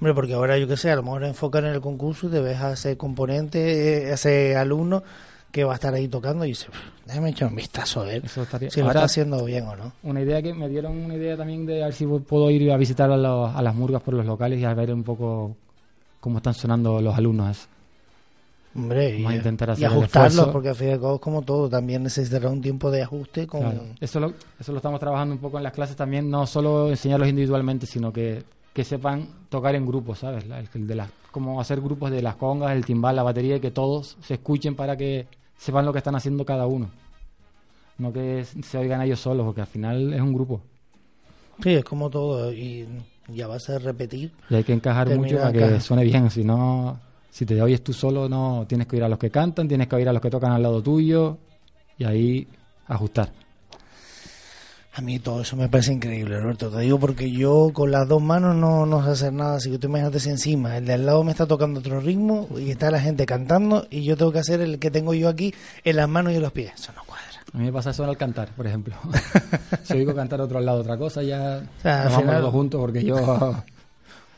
[0.00, 2.40] Hombre, porque ahora yo qué sé, a lo mejor enfocan en el concurso y te
[2.40, 5.02] ves a ese componente, eh, a ese alumno
[5.50, 6.66] que va a estar ahí tocando y dice,
[7.04, 8.70] déjame echar un vistazo a ver eso estaría...
[8.70, 9.92] si lo está haciendo bien o no.
[10.04, 12.76] Una idea que me dieron una idea también de a ver si puedo ir a
[12.76, 15.56] visitar a, los- a las murgas por los locales y a ver un poco
[16.20, 17.68] cómo están sonando los alumnos.
[18.74, 21.14] Hombre, Vamos a y, intentar y hacer el ajustarlos, porque al fin y al cabo
[21.16, 23.60] es como todo, también necesitará un tiempo de ajuste con...
[23.62, 23.82] Claro.
[24.00, 27.28] Eso, lo, eso lo estamos trabajando un poco en las clases también, no solo enseñarlos
[27.28, 30.46] individualmente, sino que, que sepan tocar en grupos, ¿sabes?
[30.46, 33.60] La- el de las, como hacer grupos de las congas, el timbal, la batería, y
[33.60, 36.88] que todos se escuchen para que sepan lo que están haciendo cada uno.
[37.96, 40.60] No que se oigan ellos solos, porque al final es un grupo.
[41.62, 42.86] Sí, es como todo, y
[43.28, 44.32] ya vas a repetir.
[44.50, 46.30] Y hay que encajar mucho para que suene bien.
[46.30, 46.98] Si no,
[47.30, 49.96] si te oyes tú solo, no tienes que oír a los que cantan, tienes que
[49.96, 51.38] oír a los que tocan al lado tuyo
[51.98, 52.48] y ahí
[52.86, 53.30] ajustar.
[54.94, 56.70] A mí todo eso me parece increíble, Roberto.
[56.70, 59.56] Te digo porque yo con las dos manos no, no sé hacer nada.
[59.56, 62.48] Así que tú imagínate si encima el de al lado me está tocando otro ritmo
[62.58, 65.54] y está la gente cantando y yo tengo que hacer el que tengo yo aquí
[65.84, 66.72] en las manos y en los pies.
[66.74, 67.27] Eso no cuadra.
[67.52, 68.94] A mí me pasa eso al cantar, por ejemplo.
[69.82, 72.80] si oigo cantar otro al lado otra cosa, ya sea, al nos vamos los juntos
[72.80, 73.16] porque yo...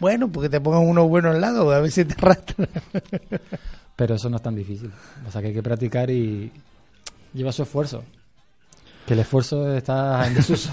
[0.00, 2.66] Bueno, porque te pongan uno bueno al lado, a ver si te arrastra.
[3.96, 4.90] Pero eso no es tan difícil.
[5.28, 6.50] O sea que hay que practicar y
[7.34, 8.02] lleva su esfuerzo.
[9.06, 10.70] Que el esfuerzo está en desuso.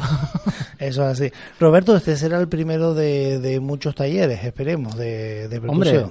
[0.80, 1.32] Eso es así.
[1.60, 6.06] Roberto, este será el primero de, de muchos talleres, esperemos, de, de Hombre,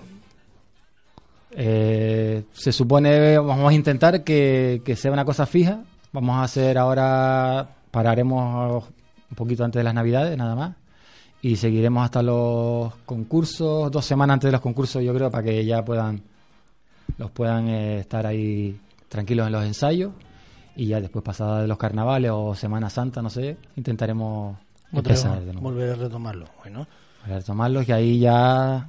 [1.52, 5.84] eh, se supone, vamos a intentar que, que sea una cosa fija.
[6.16, 8.84] Vamos a hacer ahora, pararemos
[9.30, 10.74] un poquito antes de las Navidades, nada más.
[11.42, 15.62] Y seguiremos hasta los concursos, dos semanas antes de los concursos, yo creo, para que
[15.66, 16.22] ya puedan,
[17.18, 20.12] los puedan eh, estar ahí tranquilos en los ensayos.
[20.74, 24.56] Y ya después, pasada de los carnavales o Semana Santa, no sé, intentaremos
[24.94, 25.68] Otra vez empezar de nuevo.
[25.68, 26.46] volver a retomarlo.
[26.62, 26.86] Bueno,
[27.20, 28.88] Para retomarlos y ahí ya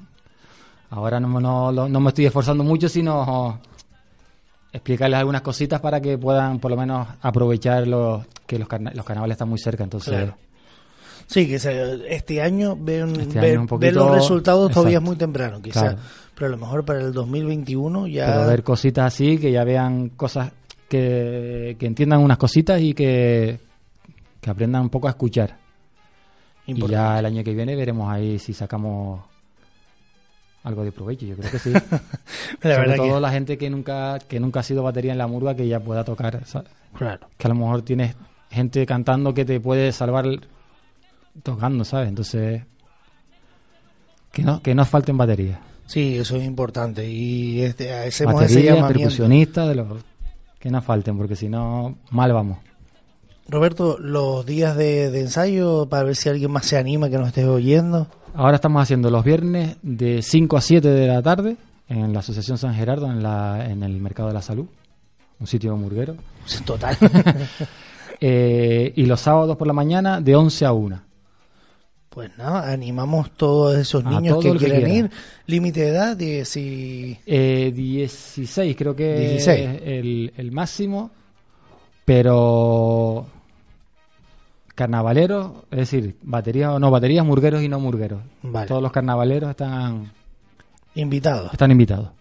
[0.92, 3.60] ahora no, no, no me estoy esforzando mucho sino
[4.78, 9.06] explicarles algunas cositas para que puedan por lo menos aprovechar los, que los, carna- los
[9.06, 10.36] carnavales están muy cerca entonces Claro.
[11.28, 15.16] sí, que se- este año ven, Este ver, año ver los resultados todavía es muy
[15.16, 15.84] temprano, quizás.
[15.84, 15.98] Claro.
[16.36, 18.26] Pero a lo mejor para el 2021 ya...
[18.28, 20.52] pero ver cositas así que ya vean cosas
[20.88, 23.60] que, que entiendan unas cositas y que,
[24.40, 25.58] que aprendan un poco a escuchar
[26.68, 29.22] y ya el año que viene veremos ahí si sacamos
[30.68, 31.72] algo de provecho yo creo que sí
[32.62, 35.28] La sobre todo que- la gente que nunca que nunca ha sido batería en la
[35.28, 36.70] murga que ya pueda tocar ¿sabes?
[36.98, 37.28] Claro.
[37.38, 38.16] que a lo mejor tienes
[38.52, 40.26] gente cantando que te puede salvar
[41.44, 42.64] tocando sabes entonces
[44.32, 47.10] que no que no falten baterías Sí, eso es importante.
[47.10, 49.00] Y este, hacemos ese baterías llamamiento.
[49.04, 49.88] percusionistas de los
[50.60, 52.58] que no falten porque si no mal vamos
[53.48, 57.28] Roberto, los días de, de ensayo para ver si alguien más se anima que nos
[57.30, 58.08] estés oyendo.
[58.38, 61.58] Ahora estamos haciendo los viernes de 5 a 7 de la tarde
[61.90, 64.68] en la asociación San Gerardo en la en el mercado de la salud
[65.40, 66.16] un sitio murguero
[66.66, 66.98] Total.
[68.20, 71.02] Eh, y los sábados por la mañana de 11 a 1
[72.10, 74.90] Pues nada, animamos todos esos niños que quiera.
[74.90, 75.12] ir.
[75.46, 77.16] Límite de edad, de si...
[77.28, 79.60] Eh, 16 creo que 16.
[79.60, 81.12] es el, el máximo,
[82.06, 83.28] pero
[84.78, 88.22] carnavaleros, es decir, baterías o no baterías, murgueros y no murgueros.
[88.44, 88.68] Vale.
[88.68, 90.12] Todos los carnavaleros están,
[90.94, 91.52] invitados.
[91.52, 92.12] están invitados.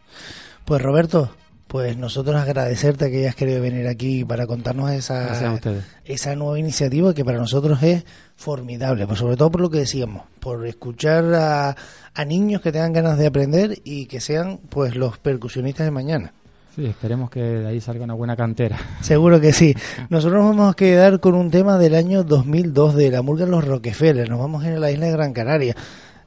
[0.65, 1.31] Pues Roberto,
[1.67, 5.61] pues nosotros agradecerte que hayas querido venir aquí para contarnos esa,
[6.07, 8.05] esa nueva iniciativa que para nosotros es
[8.37, 11.77] formidable, pues sobre todo por lo que decíamos, por escuchar a,
[12.15, 16.33] a niños que tengan ganas de aprender y que sean pues los percusionistas de mañana.
[16.77, 18.77] Sí, esperemos que de ahí salga una buena cantera.
[19.01, 19.75] Seguro que sí.
[20.11, 23.65] Nosotros nos vamos a quedar con un tema del año 2002 de la murga Los
[23.65, 24.29] Rockefeller.
[24.29, 25.75] Nos vamos a ir a la isla de Gran Canaria.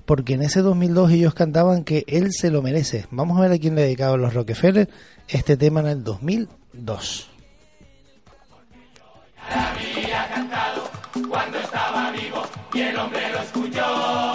[0.08, 3.06] Porque en ese 2002 ellos cantaban que él se lo merece.
[3.12, 4.90] Vamos a ver a quién le dedicaban los Rockefeller
[5.28, 7.30] este tema en el 2002.
[9.52, 10.90] había cantado
[11.30, 12.42] cuando estaba vivo
[12.74, 14.29] y el hombre lo escuchó.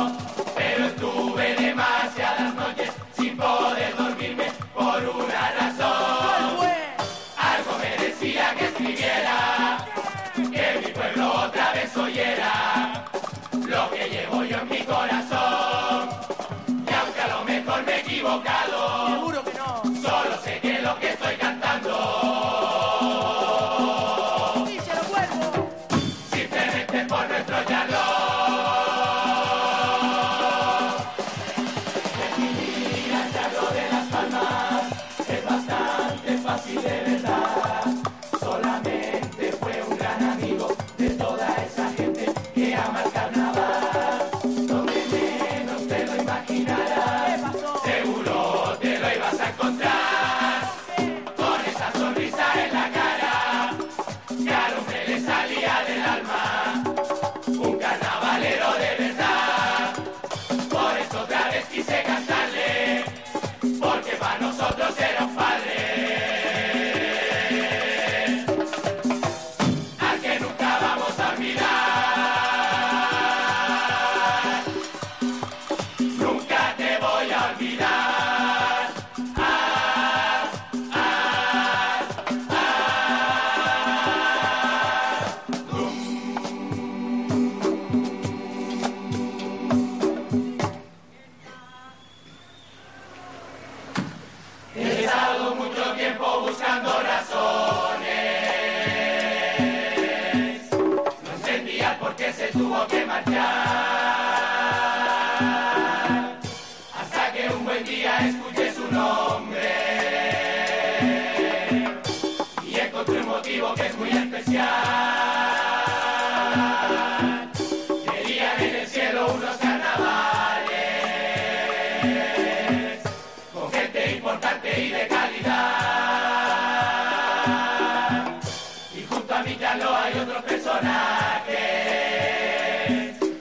[130.25, 131.55] otros personajes.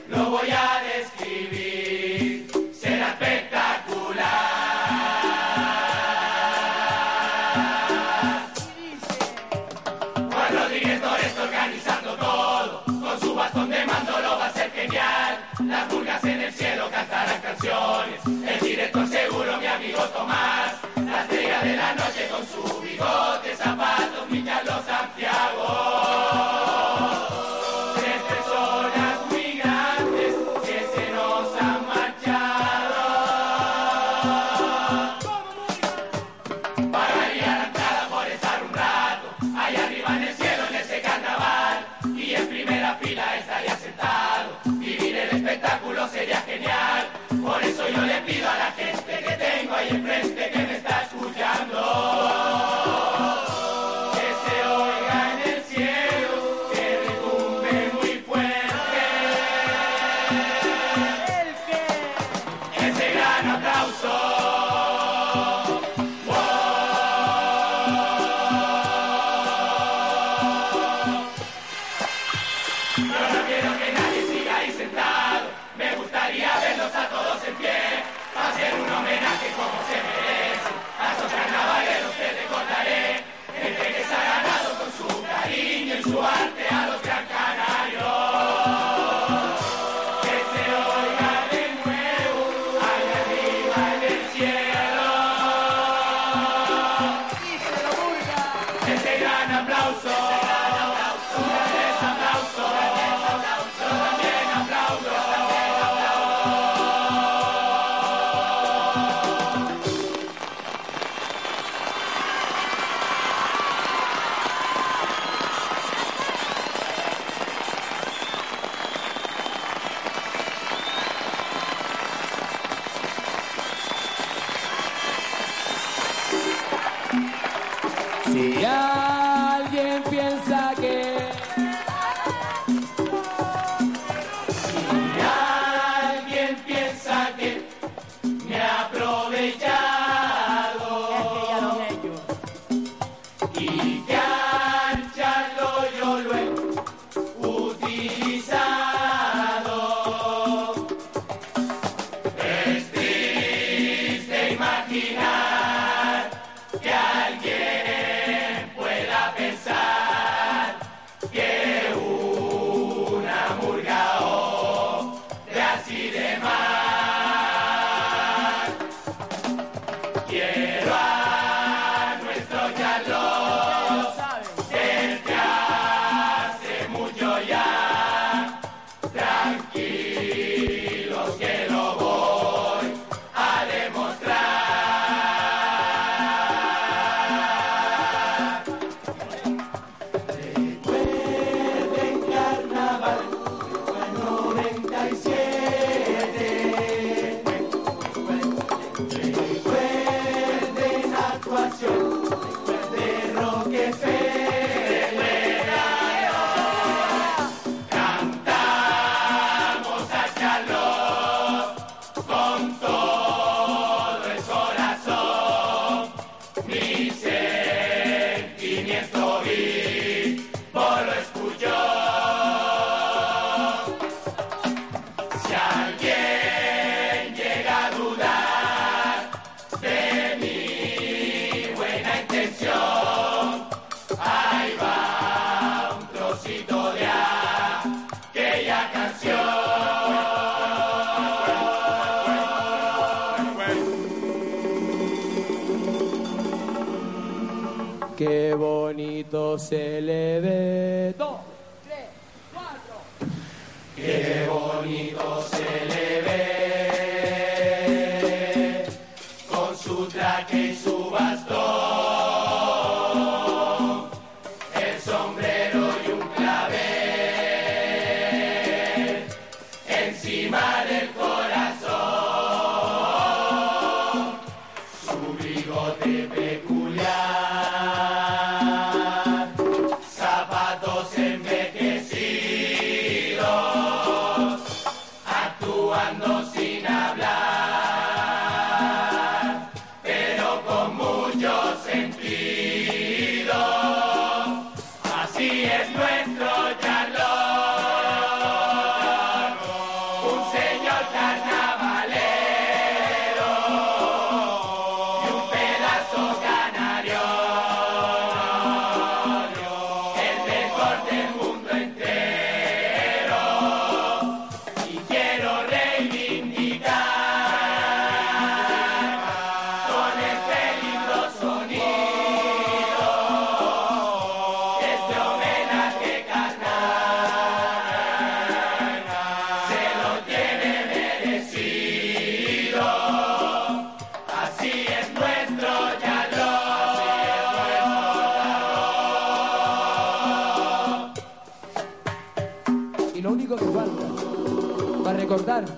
[0.10, 4.26] Lo voy a describir, será espectacular.
[10.32, 15.38] Juan Rodríguez Torres organizando todo, con su bastón de mando lo va a ser genial.
[15.66, 21.78] Las pulgas en el cielo cantarán canciones, el director seguro mi amigo Tomás, las de
[21.78, 24.43] la noche con su bigote, zapatos, mi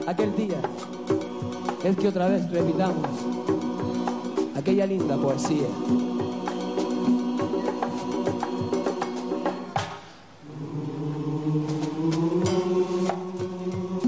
[0.08, 0.56] aquel día
[1.84, 3.10] es que otra vez repitamos
[4.56, 5.68] aquella linda poesía.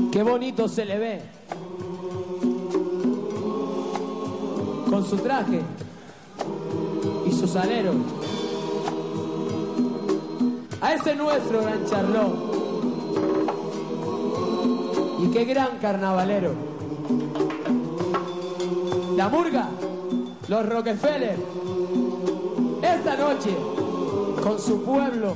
[0.09, 1.21] Qué bonito se le ve
[4.89, 5.61] con su traje
[7.27, 7.91] y su salero.
[10.79, 12.46] A ese nuestro gran.
[15.37, 16.51] Qué gran carnavalero.
[19.15, 19.69] La murga,
[20.47, 21.37] los Rockefeller.
[22.81, 23.55] Esta noche,
[24.41, 25.35] con su pueblo,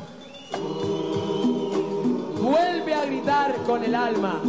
[2.42, 4.42] vuelve a gritar con el alma.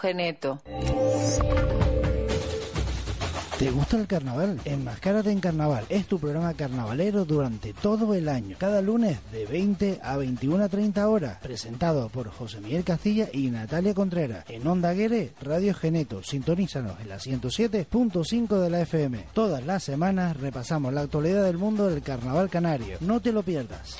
[0.00, 0.60] Geneto.
[3.58, 4.60] ¿Te gusta el carnaval?
[4.64, 8.54] Enmascárate en Carnaval es tu programa carnavalero durante todo el año.
[8.56, 11.38] Cada lunes de 20 a 21.30 horas.
[11.42, 14.44] Presentado por José Miguel Castilla y Natalia Contreras.
[14.48, 16.22] En Onda Guere, Radio Geneto.
[16.22, 19.24] Sintonízanos en la 107.5 de la FM.
[19.32, 22.98] Todas las semanas repasamos la actualidad del mundo del carnaval canario.
[23.00, 23.96] No te lo pierdas.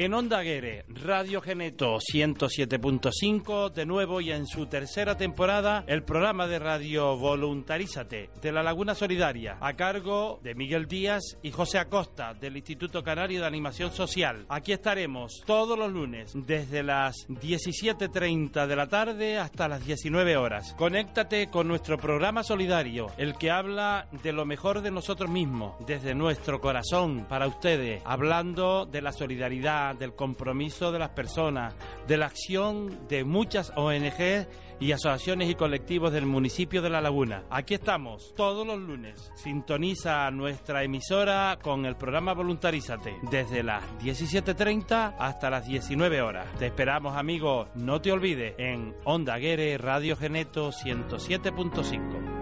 [0.00, 6.46] En Onda Guere, Radio Geneto 107.5, de nuevo y en su tercera temporada, el programa
[6.46, 12.32] de radio Voluntarízate de la Laguna Solidaria, a cargo de Miguel Díaz y José Acosta,
[12.32, 14.46] del Instituto Canario de Animación Social.
[14.48, 20.74] Aquí estaremos todos los lunes, desde las 17.30 de la tarde hasta las 19 horas.
[20.78, 26.14] Conéctate con nuestro programa solidario, el que habla de lo mejor de nosotros mismos, desde
[26.14, 31.74] nuestro corazón, para ustedes, hablando de la solidaridad, del compromiso de las personas,
[32.06, 34.46] de la acción de muchas ONG
[34.80, 37.44] y asociaciones y colectivos del municipio de La Laguna.
[37.50, 39.30] Aquí estamos todos los lunes.
[39.34, 46.46] Sintoniza nuestra emisora con el programa Voluntarízate desde las 17.30 hasta las 19 horas.
[46.58, 52.39] Te esperamos amigos, no te olvides, en Onda Guere Radio Geneto 107.5.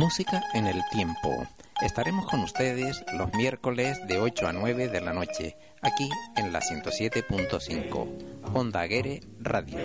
[0.00, 1.46] Música en el tiempo.
[1.82, 6.62] Estaremos con ustedes los miércoles de 8 a 9 de la noche, aquí en la
[6.62, 8.08] 107.5,
[8.54, 9.76] Onda Guere Radio.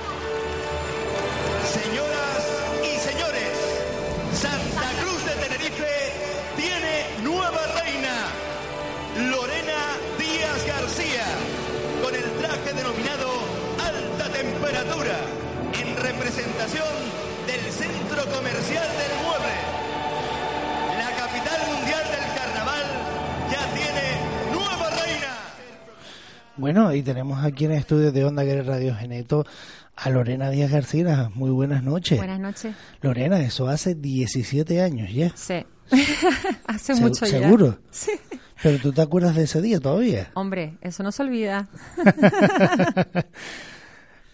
[1.73, 2.47] Señoras
[2.81, 3.51] y señores,
[4.39, 6.13] Santa Cruz de Tenerife
[6.55, 8.27] tiene nueva reina,
[9.29, 11.25] Lorena Díaz García,
[12.01, 13.29] con el traje denominado
[13.83, 15.42] Alta Temperatura,
[16.03, 16.85] representación
[17.47, 19.55] del Centro Comercial del Mueble.
[20.99, 22.83] La capital mundial del carnaval
[23.49, 25.33] ya tiene nueva reina.
[26.57, 29.45] Bueno, y tenemos aquí en el estudio de Onda Guerra Radio Geneto
[29.95, 31.31] a Lorena Díaz García.
[31.35, 32.17] Muy buenas noches.
[32.17, 32.75] Buenas noches.
[33.01, 35.31] Lorena, eso hace 17 años ya.
[35.35, 35.65] Sí.
[36.67, 37.39] hace Se- mucho ya.
[37.39, 37.79] ¿Seguro?
[37.91, 38.11] Sí.
[38.61, 40.31] Pero tú te acuerdas de ese día todavía.
[40.35, 41.67] Hombre, eso no se olvida.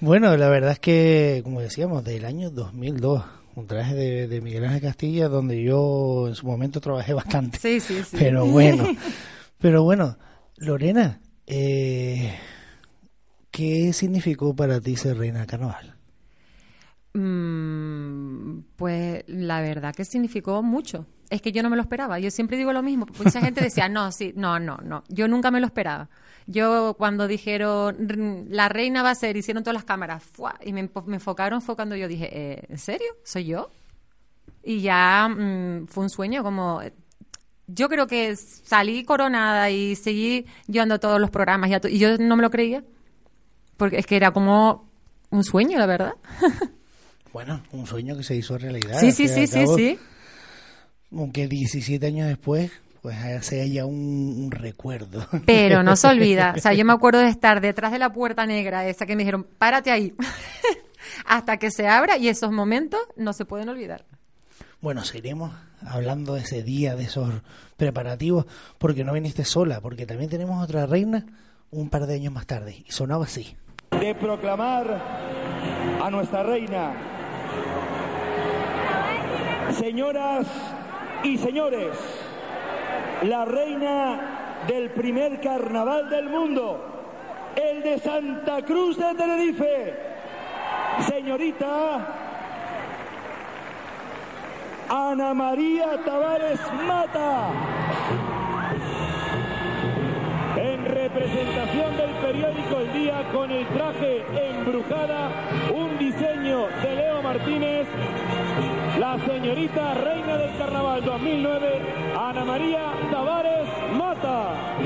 [0.01, 3.23] Bueno, la verdad es que, como decíamos, del año 2002,
[3.55, 7.59] un traje de, de Miguel Ángel Castilla, donde yo en su momento trabajé bastante.
[7.59, 8.15] Sí, sí, sí.
[8.17, 8.85] Pero bueno,
[9.57, 10.17] pero bueno,
[10.55, 12.33] Lorena, eh,
[13.51, 15.95] ¿qué significó para ti ser reina carnaval?
[17.13, 21.05] Mm, pues la verdad que significó mucho.
[21.29, 22.19] Es que yo no me lo esperaba.
[22.19, 23.05] Yo siempre digo lo mismo.
[23.23, 25.03] Mucha gente decía, no, sí, no, no, no.
[25.09, 26.09] Yo nunca me lo esperaba.
[26.51, 30.55] Yo cuando dijeron, "R- la reina va a ser, hicieron todas las cámaras, ¡fua!
[30.65, 33.07] y me, me enfocaron, fue cuando yo dije, eh, ¿en serio?
[33.23, 33.69] ¿Soy yo?
[34.63, 36.81] Y ya mm, fue un sueño, como...
[37.67, 42.17] Yo creo que salí coronada y seguí llevando todos los programas y, a y yo
[42.17, 42.83] no me lo creía.
[43.77, 44.89] Porque es que era como
[45.29, 46.13] un sueño, la verdad.
[47.31, 48.99] Bueno, un sueño que se hizo realidad.
[48.99, 49.99] Sí, sí, sí, sí, sí.
[51.15, 52.71] Aunque 17 años después,
[53.01, 53.95] pues sea ya un,
[54.45, 55.25] un recuerdo.
[55.45, 56.53] Pero no se olvida.
[56.57, 59.23] O sea, yo me acuerdo de estar detrás de la puerta negra esa que me
[59.23, 60.13] dijeron, párate ahí.
[61.25, 64.05] Hasta que se abra y esos momentos no se pueden olvidar.
[64.81, 65.51] Bueno, seguiremos
[65.85, 67.29] hablando de ese día, de esos
[67.77, 68.45] preparativos,
[68.77, 71.25] porque no viniste sola, porque también tenemos otra reina
[71.71, 73.55] un par de años más tarde, y sonaba así.
[73.91, 75.01] de proclamar
[76.01, 76.93] a nuestra reina.
[79.77, 80.47] Señoras
[81.23, 81.95] y señores,
[83.23, 86.79] la reina del primer carnaval del mundo,
[87.55, 89.93] el de Santa Cruz de Tenerife,
[91.07, 92.07] señorita
[94.89, 97.49] Ana María Tavares Mata.
[100.55, 105.29] En representación del periódico El Día con el traje embrujada,
[105.73, 107.87] un diseño de Leo Martínez,
[109.17, 111.67] la señorita reina del carnaval 2009,
[112.15, 112.79] Ana María
[113.11, 114.77] Tavares Mata.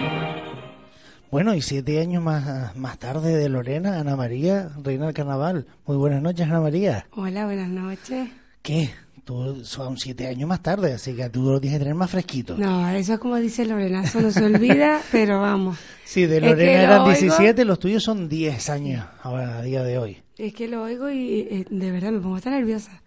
[1.30, 5.66] Bueno, y siete años más, más tarde de Lorena, Ana María, reina del carnaval.
[5.86, 7.06] Muy buenas noches, Ana María.
[7.12, 8.30] Hola, buenas noches.
[8.62, 8.92] ¿Qué?
[9.26, 12.56] Tú son siete años más tarde, así que tú lo tienes que tener más fresquito.
[12.58, 15.78] No, eso es como dice Lorena, eso no se olvida, pero vamos.
[16.06, 19.58] Sí, de Es que Lorena lo eran oigo- 17, los tuyos son 10 años ahora,
[19.58, 20.18] a día de hoy.
[20.38, 23.02] Es que lo oigo y eh, de verdad me pongo hasta nerviosa.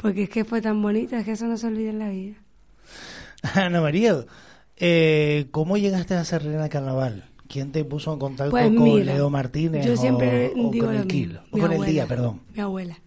[0.00, 2.36] Porque es que fue tan bonita, es que eso no se olvida en la vida.
[3.54, 4.24] Ana María,
[4.76, 7.24] eh, ¿cómo llegaste a ser reina del carnaval?
[7.48, 10.86] ¿Quién te puso en contacto Pues con mira, Leo Martínez yo o- siempre o, digo
[10.86, 11.06] con el.
[11.06, 11.42] Kilo?
[11.50, 12.40] O con el día, perdón.
[12.54, 12.98] Mi abuela.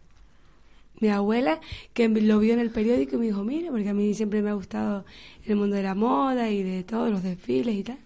[1.00, 1.60] Mi abuela,
[1.94, 4.50] que lo vio en el periódico y me dijo, mira, porque a mí siempre me
[4.50, 5.06] ha gustado
[5.46, 7.98] el mundo de la moda y de todos los desfiles y tal.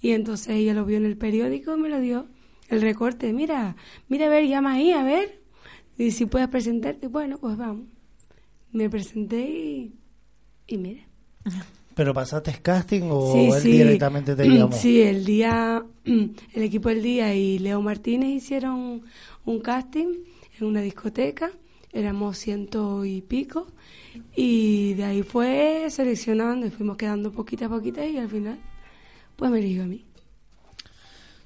[0.00, 2.26] Y entonces ella lo vio en el periódico y me lo dio,
[2.68, 3.32] el recorte.
[3.32, 3.76] Mira,
[4.08, 5.40] mira, a ver, llama ahí, a ver.
[5.98, 7.86] Y si puedes presentarte, bueno, pues vamos.
[8.72, 9.92] Me presenté y,
[10.66, 11.02] y mira.
[11.94, 13.70] ¿Pero pasaste casting o Sí, él sí.
[13.72, 14.72] directamente te llamó?
[14.72, 19.02] Sí, el día, el equipo del día y Leo Martínez hicieron
[19.44, 20.08] un casting
[20.60, 21.50] en una discoteca,
[21.92, 23.66] éramos ciento y pico,
[24.36, 28.58] y de ahí fue seleccionando y fuimos quedando poquita a poquita y al final,
[29.36, 30.04] pues me eligió a mí.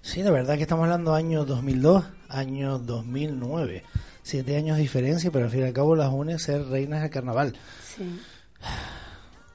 [0.02, 3.84] Sí, la verdad que estamos hablando año 2002, año 2009.
[4.22, 7.10] Siete años de diferencia, pero al fin y al cabo las une ser reinas del
[7.10, 7.54] carnaval.
[7.84, 8.20] Sí.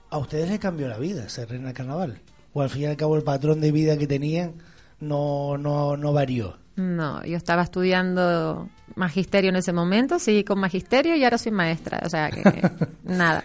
[0.10, 2.20] ¿A ustedes les cambió la vida ser reina del carnaval?
[2.54, 4.54] ¿O al fin y al cabo el patrón de vida que tenían
[5.00, 6.58] no, no, no varió.
[6.76, 12.02] No, yo estaba estudiando magisterio en ese momento, seguí con magisterio y ahora soy maestra,
[12.06, 12.44] o sea que
[13.04, 13.44] nada.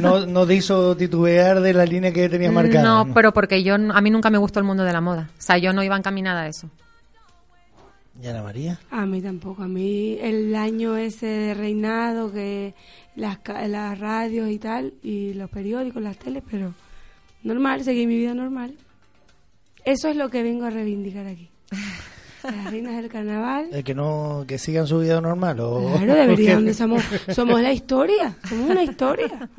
[0.00, 2.84] No, no te hizo titubear de la línea que tenías marcada.
[2.84, 5.42] No, pero porque yo a mí nunca me gustó el mundo de la moda, o
[5.42, 6.70] sea, yo no iba encaminada a eso.
[8.20, 8.80] ¿Y Ana María?
[8.90, 9.62] A mí tampoco.
[9.62, 12.74] A mí el año ese de reinado, que
[13.14, 13.38] las,
[13.68, 16.74] las radios y tal, y los periódicos, las teles, pero
[17.44, 18.74] normal, seguí mi vida normal.
[19.84, 21.48] Eso es lo que vengo a reivindicar aquí.
[22.42, 23.68] Las reinas del carnaval.
[23.72, 26.64] El que no que sigan su vida normal o Claro, deberían.
[26.66, 27.02] de- Somos,
[27.34, 28.36] somos la historia.
[28.48, 29.50] Somos una historia.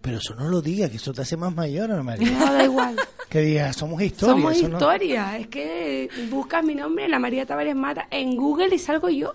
[0.00, 2.30] Pero eso no lo diga, que eso te hace más mayor, Ana María.
[2.30, 2.96] No, da igual.
[3.28, 4.34] Que diga, somos historia.
[4.36, 5.36] Somos no- historia.
[5.36, 9.34] Es que buscas mi nombre, la María Tavares Mata, en Google y salgo yo.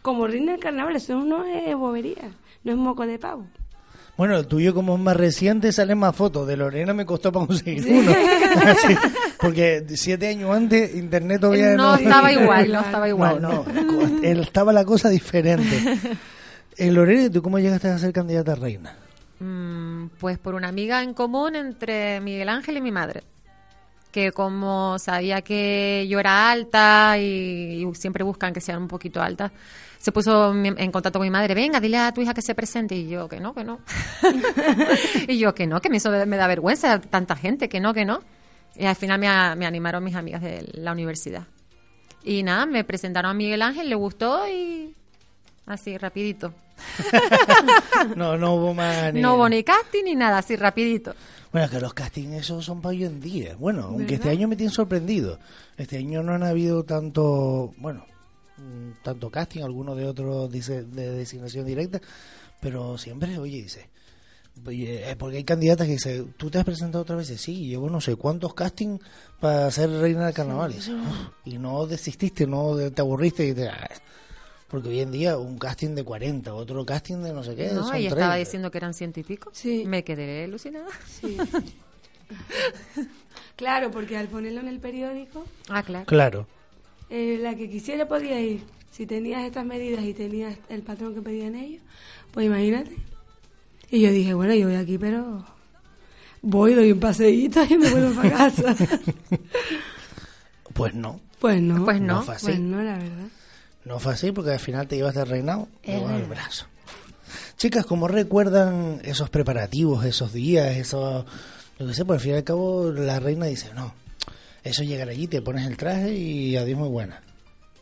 [0.00, 0.96] Como reina del carnaval.
[0.96, 2.30] Eso no es bobería.
[2.64, 3.44] No es moco de pavo.
[4.16, 6.46] Bueno, el tuyo como es más reciente salen más fotos.
[6.46, 8.12] De Lorena me costó para conseguir uno.
[8.86, 8.96] Sí,
[9.38, 14.72] porque siete años antes internet todavía No estaba igual, no estaba igual, No, no, estaba
[14.72, 15.78] la cosa diferente.
[16.76, 18.96] Eh, Lorena, ¿tú cómo llegaste a ser candidata a reina?
[19.40, 23.24] Mm, pues por una amiga en común entre Miguel Ángel y mi madre.
[24.12, 29.52] Que como sabía que yo era alta y, siempre buscan que sean un poquito altas,
[29.98, 32.94] se puso en contacto con mi madre, venga, dile a tu hija que se presente.
[32.96, 33.80] Y yo, que no, que no.
[35.28, 38.04] y yo, que no, que me, eso me da vergüenza, tanta gente, que no, que
[38.04, 38.20] no.
[38.76, 41.46] Y al final me, me animaron mis amigas de la universidad.
[42.24, 44.94] Y nada, me presentaron a Miguel Ángel, le gustó y
[45.66, 46.52] así, rapidito.
[48.16, 49.20] No, no hubo más ni...
[49.20, 51.14] No hubo ni casting ni nada, así, rapidito.
[51.52, 53.56] Bueno, que los castings esos son para hoy en día.
[53.58, 55.38] Bueno, aunque este año me tienen sorprendido.
[55.76, 58.04] Este año no han habido tanto, bueno,
[58.58, 62.00] mm, tanto casting, algunos de otros dice, de designación directa,
[62.60, 63.88] pero siempre, oye, dice,
[65.18, 67.28] porque hay candidatas que dice, ¿tú te has presentado otra vez?
[67.40, 69.00] Sí, llevo no sé cuántos castings
[69.40, 70.70] para ser reina del carnaval.
[70.72, 73.68] Y, dice, "Uf", y no desististe, no de- te aburriste y te...
[74.70, 77.84] Porque hoy en día un casting de 40, otro casting de no sé qué, No,
[77.88, 78.36] son y estaba 30.
[78.36, 79.50] diciendo que eran ciento y pico.
[79.86, 80.88] Me quedé alucinada.
[81.20, 81.36] Sí.
[83.56, 86.06] Claro, porque al ponerlo en el periódico, Ah, claro.
[86.06, 86.46] Claro.
[87.10, 88.62] eh, la que quisiera podía ir.
[88.90, 91.82] Si tenías estas medidas y tenías el patrón que pedían ellos,
[92.32, 92.96] pues imagínate.
[93.90, 95.44] Y yo dije, bueno, yo voy aquí, pero
[96.42, 98.74] voy, doy un paseíto y me vuelvo para casa.
[100.72, 101.20] Pues no.
[101.40, 101.84] Pues no.
[101.84, 102.14] Pues no.
[102.18, 102.46] No fue así.
[102.46, 103.26] Pues no, la verdad.
[103.84, 106.28] No fue así porque al final te llevaste el reinado del verdad.
[106.28, 106.66] brazo.
[107.56, 111.24] Chicas, ¿cómo recuerdan esos preparativos, esos días, esos...
[111.78, 113.94] Yo qué sé, pues al fin y al cabo la reina dice, no,
[114.62, 117.22] eso llegar allí, te pones el traje y adiós muy buena.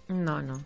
[0.09, 0.63] No, no.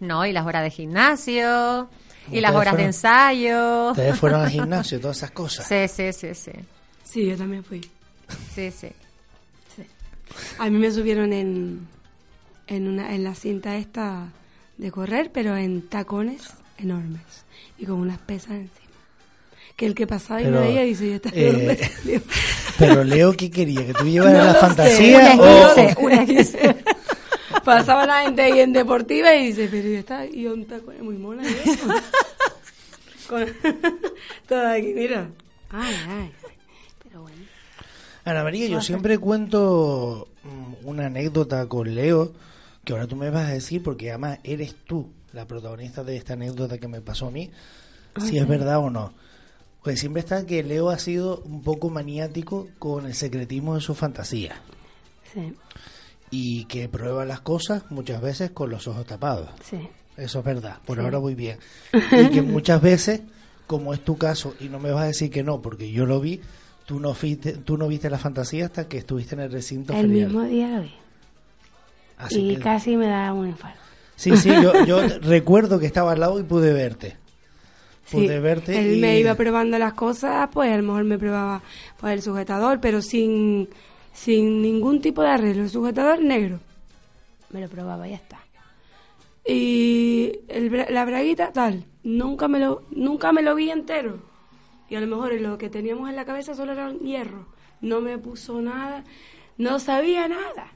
[0.00, 1.88] no, y las horas de gimnasio,
[2.30, 3.90] y las horas de ensayo.
[3.90, 5.66] Ustedes fueron al gimnasio, todas esas cosas.
[5.66, 6.52] Sí, sí, sí, sí.
[7.04, 7.80] Sí, yo también fui.
[8.54, 8.88] Sí, sí.
[10.58, 11.86] A mí me subieron en,
[12.72, 14.28] en, una, en la cinta esta
[14.78, 16.42] de correr, pero en tacones
[16.78, 17.22] enormes
[17.78, 18.78] y con unas pesas encima.
[19.76, 21.78] Que el que pasaba y Pero, me veía dice, yo está eh,
[22.78, 23.86] Pero Leo, ¿qué quería?
[23.86, 25.18] ¿Que tú llevaras No la sé, fantasía?
[25.34, 26.26] una o- una.
[27.64, 31.16] Pasaba la gente ahí en deportiva y dice, pero yo está y un tacón muy
[31.16, 31.42] mona.
[31.44, 31.54] yo".
[33.28, 33.46] Con
[34.48, 35.28] toda aquí, mira.
[35.70, 36.32] Ay, ay.
[37.04, 37.36] Pero bueno.
[38.24, 42.32] Ana María, yo siempre cuento mm, una anécdota con Leo,
[42.84, 46.34] que ahora tú me vas a decir, porque además eres tú la protagonista de esta
[46.34, 47.50] anécdota que me pasó a mí,
[48.20, 49.12] si es verdad o no.
[49.82, 53.94] Pues siempre está que Leo ha sido un poco maniático con el secretismo de su
[53.96, 54.60] fantasía
[55.32, 55.54] Sí,
[56.30, 59.50] y que prueba las cosas muchas veces con los ojos tapados.
[59.64, 59.88] sí.
[60.14, 61.04] Eso es verdad, por Sí.
[61.04, 61.58] ahora voy bien.
[62.12, 63.22] Y que muchas veces,
[63.66, 66.20] como es tu caso, y no me vas a decir que no, porque yo lo
[66.20, 66.38] vi,
[66.84, 70.02] tú no, viste, tú no viste la fantasía hasta que estuviste en el recinto El
[70.08, 70.26] ferial.
[70.28, 70.92] mismo día lo vi.
[72.22, 73.78] Así y que- casi me da un infarto.
[74.16, 77.16] Sí, sí, yo, yo recuerdo que estaba al lado y pude verte.
[78.04, 79.00] Sí, Pude verte él y...
[79.00, 81.62] me iba probando las cosas, pues a lo mejor me probaba
[81.98, 83.68] pues, el sujetador, pero sin,
[84.12, 85.62] sin ningún tipo de arreglo.
[85.62, 86.60] El sujetador negro.
[87.50, 88.38] Me lo probaba, ya está.
[89.46, 91.84] Y el, la braguita, tal.
[92.04, 94.18] Nunca me, lo, nunca me lo vi entero.
[94.88, 97.46] Y a lo mejor lo que teníamos en la cabeza solo era un hierro.
[97.80, 99.04] No me puso nada.
[99.58, 100.72] No sabía nada.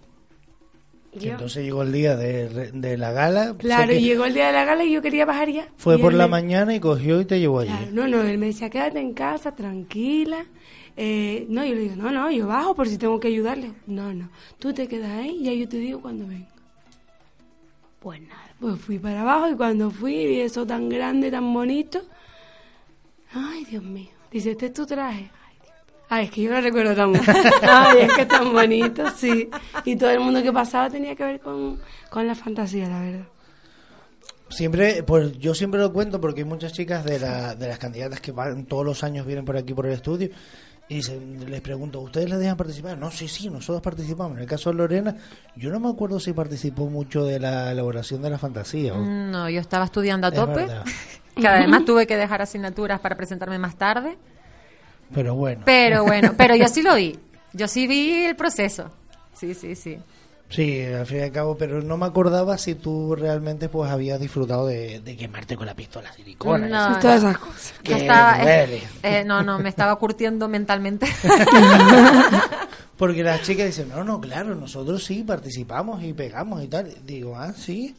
[1.12, 3.55] Entonces llegó el día de, de la gala.
[3.59, 5.69] claro, llegó el día de la gala y yo quería bajar ya.
[5.77, 7.70] Fue por la me- mañana y cogió y te llevó allí.
[7.70, 10.45] Claro, no, no, él me decía, quédate en casa, tranquila.
[10.99, 13.73] Eh, no, yo le digo, no, no, yo bajo por si tengo que ayudarle.
[13.87, 16.49] No, no, tú te quedas ahí y ya yo te digo cuando venga.
[18.01, 22.01] Pues nada, pues fui para abajo y cuando fui vi eso tan grande, tan bonito.
[23.33, 24.11] Ay, Dios mío.
[24.31, 25.31] Dice, este es tu traje.
[26.09, 27.12] Ay, es que yo lo recuerdo tan
[27.62, 29.49] Ay, es que es tan bonito, sí.
[29.85, 31.78] Y todo el mundo que pasaba tenía que ver con,
[32.11, 33.24] con la fantasía, la verdad.
[34.49, 38.20] Siempre, pues yo siempre lo cuento porque hay muchas chicas de, la, de las candidatas
[38.20, 40.31] que van todos los años vienen por aquí por el estudio
[40.89, 42.97] y se- les pregunto, ¿ustedes les dejan participar?
[42.97, 44.37] No, sí, sí, nosotros participamos.
[44.37, 45.16] En el caso de Lorena,
[45.57, 48.95] yo no me acuerdo si participó mucho de la elaboración de la fantasía.
[48.95, 50.85] o- No, yo estaba estudiando a Es tope, verdad.
[51.35, 54.16] que además tuve que dejar asignaturas para presentarme más tarde.
[55.15, 55.62] Pero bueno.
[55.65, 57.19] Pero bueno, pero yo sí lo vi.
[57.53, 58.91] Yo sí vi el proceso.
[59.33, 59.99] Sí, sí, sí.
[60.51, 64.20] Sí, al fin y al cabo, pero no me acordaba si tú realmente pues habías
[64.20, 66.69] disfrutado de, de quemarte con la pistola silicona.
[66.69, 67.01] No, eso.
[67.01, 67.74] todas esas cosas.
[67.83, 68.77] Que No, estaba, duele.
[68.77, 71.07] eh, eh, no, no, me estaba curtiendo mentalmente.
[72.97, 76.93] Porque las chicas dicen, no, no, claro, nosotros sí participamos y pegamos y tal.
[77.05, 77.95] Digo, ah, sí.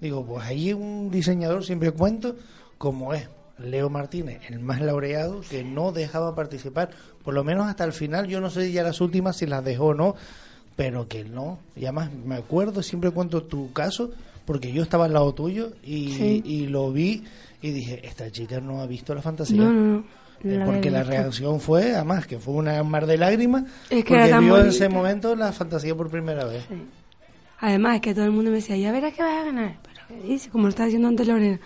[0.00, 2.36] Digo, pues ahí un diseñador siempre cuento
[2.78, 3.28] como es
[3.58, 6.90] Leo Martínez, el más laureado, que no dejaba participar,
[7.24, 8.26] por lo menos hasta el final.
[8.28, 10.14] Yo no sé ya las últimas si las dejó o no,
[10.76, 11.58] pero que no.
[11.76, 14.10] Y además me acuerdo, siempre cuento tu caso,
[14.44, 16.42] porque yo estaba al lado tuyo y, Sí.
[16.44, 17.24] y lo vi
[17.60, 19.56] y dije, esta chica no ha visto la fantasía.
[19.62, 20.04] No, no, no.
[20.44, 24.14] Eh, La porque la reacción fue, además, que fue una mar de lágrimas, Es que
[24.14, 26.64] porque vio en ese momento la fantasía por primera vez.
[27.58, 29.76] Además, es que todo el mundo me decía, ya verás que vas a ganar.
[29.82, 30.48] Pero, ¿qué dice?
[30.50, 31.58] Como lo estaba diciendo antes Lorena.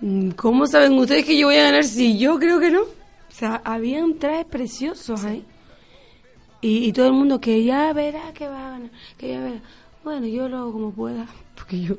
[0.00, 2.82] Mm, ¿Cómo saben ustedes que yo voy a ganar si yo creo que no?
[2.82, 5.44] O sea, habían trajes preciosos ahí.
[6.62, 9.60] Y, y todo el mundo que ya verá que va a ganar, que ya verá.
[10.04, 11.94] Bueno, yo lo hago como pueda, porque yo,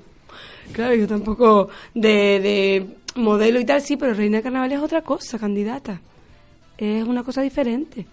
[0.73, 5.01] claro, yo tampoco de, de modelo y tal, sí, pero Reina de Carnaval es otra
[5.01, 5.99] cosa, candidata.
[6.77, 8.05] Es una cosa diferente.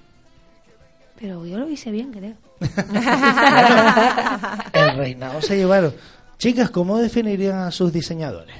[1.18, 2.34] Pero yo lo hice bien, creo.
[4.72, 5.94] El reinado se llevaron.
[6.38, 8.54] Chicas, ¿cómo definirían a sus diseñadores?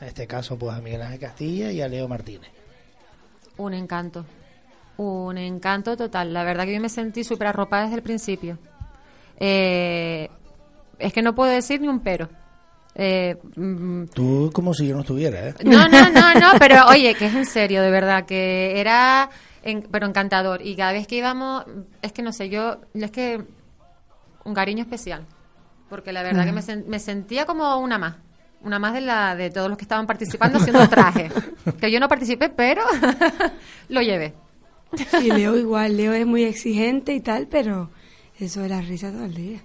[0.00, 2.50] En este caso, pues a Miguel Ángel Castilla y a Leo Martínez.
[3.58, 4.24] Un encanto.
[4.96, 6.32] Un encanto total.
[6.32, 8.58] La verdad que yo me sentí súper arropada desde el principio.
[9.38, 10.28] Eh,
[10.98, 12.28] es que no puedo decir ni un pero.
[12.94, 15.54] Eh, mm, Tú como si yo no estuviera, ¿eh?
[15.64, 19.30] no, no, no, no, pero oye, que es en serio, de verdad, que era,
[19.62, 20.60] en- pero encantador.
[20.66, 21.64] Y cada vez que íbamos,
[22.02, 23.42] es que no sé, yo, es que
[24.44, 25.24] un cariño especial.
[25.88, 28.16] Porque la verdad que me, sen- me sentía como una más.
[28.62, 31.30] Una más de la de todos los que estaban participando haciendo traje.
[31.80, 32.82] Que yo no participé, pero
[33.88, 34.34] lo llevé.
[35.22, 37.90] Y Leo igual, Leo es muy exigente y tal, pero
[38.38, 39.60] eso de la risa todo el día.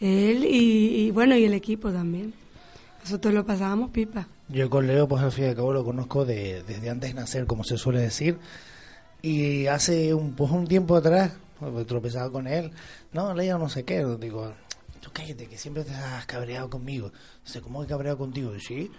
[0.00, 2.32] Él y, y, bueno, y el equipo también.
[3.02, 4.28] Nosotros lo pasábamos pipa.
[4.48, 7.20] Yo con Leo, pues al fin y al cabo lo conozco de- desde antes de
[7.20, 8.38] nacer, como se suele decir.
[9.22, 12.70] Y hace un, pues, un tiempo atrás, pues, tropezaba con él.
[13.12, 14.04] No, Leo, no sé qué.
[14.20, 14.52] Digo,
[15.18, 17.12] cállate, que siempre te has cabreado conmigo.
[17.44, 18.54] Dice, ¿cómo he cabreado contigo?
[18.54, 18.90] Y sí.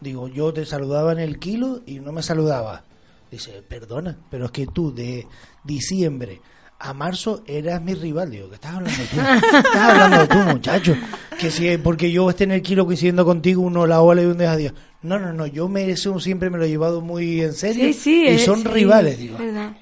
[0.00, 2.84] Digo, yo te saludaba en el kilo y no me saludaba.
[3.30, 5.26] Dice, perdona, pero es que tú de
[5.64, 6.40] diciembre
[6.78, 8.30] a marzo eras mi rival.
[8.30, 9.16] Digo, ¿qué estás hablando tú?
[9.50, 10.96] ¿Qué estás hablando tú, muchacho?
[11.38, 14.38] Que si porque yo esté en el kilo coincidiendo contigo, uno la ola y un
[14.38, 14.72] Dios.
[15.02, 17.84] No, no, no, yo me, eso siempre me lo he llevado muy en serio.
[17.86, 18.22] Sí, sí.
[18.24, 19.38] y él- son rivales, digo.
[19.38, 19.76] verdad.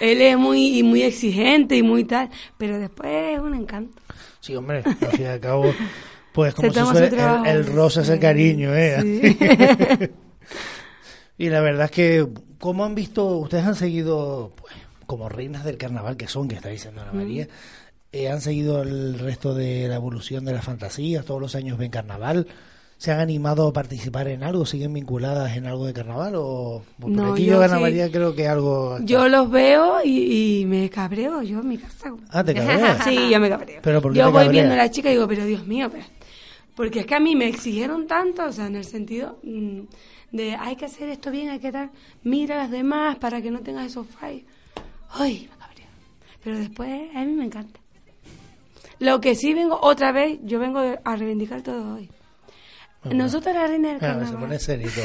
[0.00, 4.00] Él es muy, muy exigente y muy tal, pero después es un encanto.
[4.40, 5.72] Sí, hombre, al fin y al cabo,
[6.32, 8.98] pues como Se suele, el, el rosa ese cariño, ¿eh?
[9.38, 10.10] Sí.
[11.38, 12.26] y la verdad es que,
[12.58, 14.74] ¿cómo han visto, ustedes han seguido, pues,
[15.06, 17.16] como reinas del carnaval que son, que está diciendo Ana Mm.
[17.16, 17.48] María,
[18.12, 21.90] eh, han seguido el resto de la evolución de las fantasías, todos los años ven
[21.90, 22.46] carnaval,
[23.00, 24.66] ¿se han animado a participar en algo?
[24.66, 26.34] ¿Siguen vinculadas en algo de carnaval?
[26.36, 27.80] O por No, aquí yo yo, Ana sí.
[27.80, 28.98] María, creo que algo...
[29.00, 32.12] Yo los veo y, y me cabreo yo en mi casa.
[32.28, 32.98] Ah, ¿te cabreas?
[33.04, 33.80] Sí, yo me cabreo.
[33.82, 34.52] ¿Pero por qué yo te voy cabreas?
[34.52, 36.04] viendo a la chica y digo, pero Dios mío, pero...
[36.76, 39.80] Porque es que a mí me exigieron tanto, o sea, en el sentido mm,
[40.32, 41.88] de hay que hacer esto bien, hay que dar,
[42.22, 44.42] mira a las demás para que no tengas esos fallos.
[45.10, 45.86] Ay, me cabreo.
[46.44, 47.80] Pero después a mí me encanta.
[48.98, 52.10] Lo que sí vengo, otra vez, yo vengo a reivindicar todo hoy.
[53.04, 54.38] Nosotros la reina del Ah, se carnaval.
[54.40, 55.04] pone serio todo.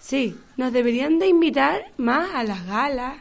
[0.00, 3.16] Sí, nos deberían de invitar más a las galas,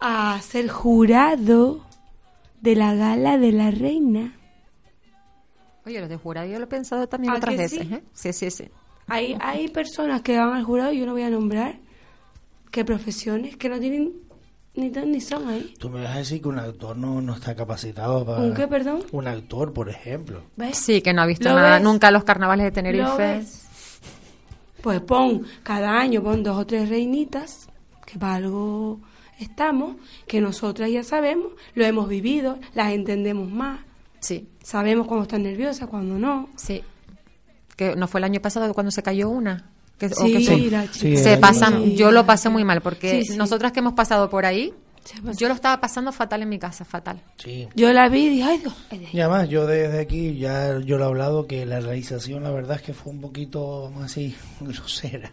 [0.00, 1.84] a ser jurado
[2.60, 4.34] de la gala de la reina.
[5.86, 7.80] Oye, los de jurado yo lo he pensado también ¿A otras que veces.
[7.86, 7.94] sí?
[7.94, 8.02] ¿eh?
[8.12, 8.68] Sí, sí, sí.
[9.06, 11.76] Hay, hay personas que van al jurado, yo no voy a nombrar,
[12.70, 14.12] qué profesiones, que no tienen
[14.76, 15.74] ni ton ni son ahí.
[15.78, 18.40] Tú me vas a decir que un actor no, no está capacitado para...
[18.40, 19.04] ¿Un qué, perdón?
[19.12, 20.42] Un actor, por ejemplo.
[20.56, 20.76] ¿Ves?
[20.78, 21.82] Sí, que no ha visto ¿Lo nada, ves?
[21.84, 23.16] nunca los carnavales de ¿Lo Tenerife.
[23.16, 23.60] ves?
[24.82, 27.68] Pues pon, cada año pon dos o tres reinitas,
[28.04, 29.00] que para algo
[29.40, 29.96] estamos,
[30.26, 33.80] que nosotras ya sabemos, lo hemos vivido, las entendemos más.
[34.20, 34.48] Sí.
[34.62, 36.48] Sabemos cuando están nerviosas, cuando no.
[36.56, 36.82] Sí.
[37.76, 39.70] Que no fue el año pasado cuando se cayó una.
[39.98, 40.92] Que, o Sí, que se, la chica.
[40.92, 43.36] Sí, se pasan, yo lo pasé muy mal porque Sí, sí.
[43.38, 44.72] nosotras que hemos pasado por ahí,
[45.36, 47.20] Yo lo estaba pasando fatal en mi casa, fatal.
[47.36, 47.68] Sí.
[47.76, 48.74] Yo la vi y dije, ay Dios.
[48.90, 49.12] ay, Dios".
[49.14, 52.76] Y además, yo desde aquí ya yo lo he hablado que la realización, la verdad
[52.76, 55.30] es que fue un poquito así grosera,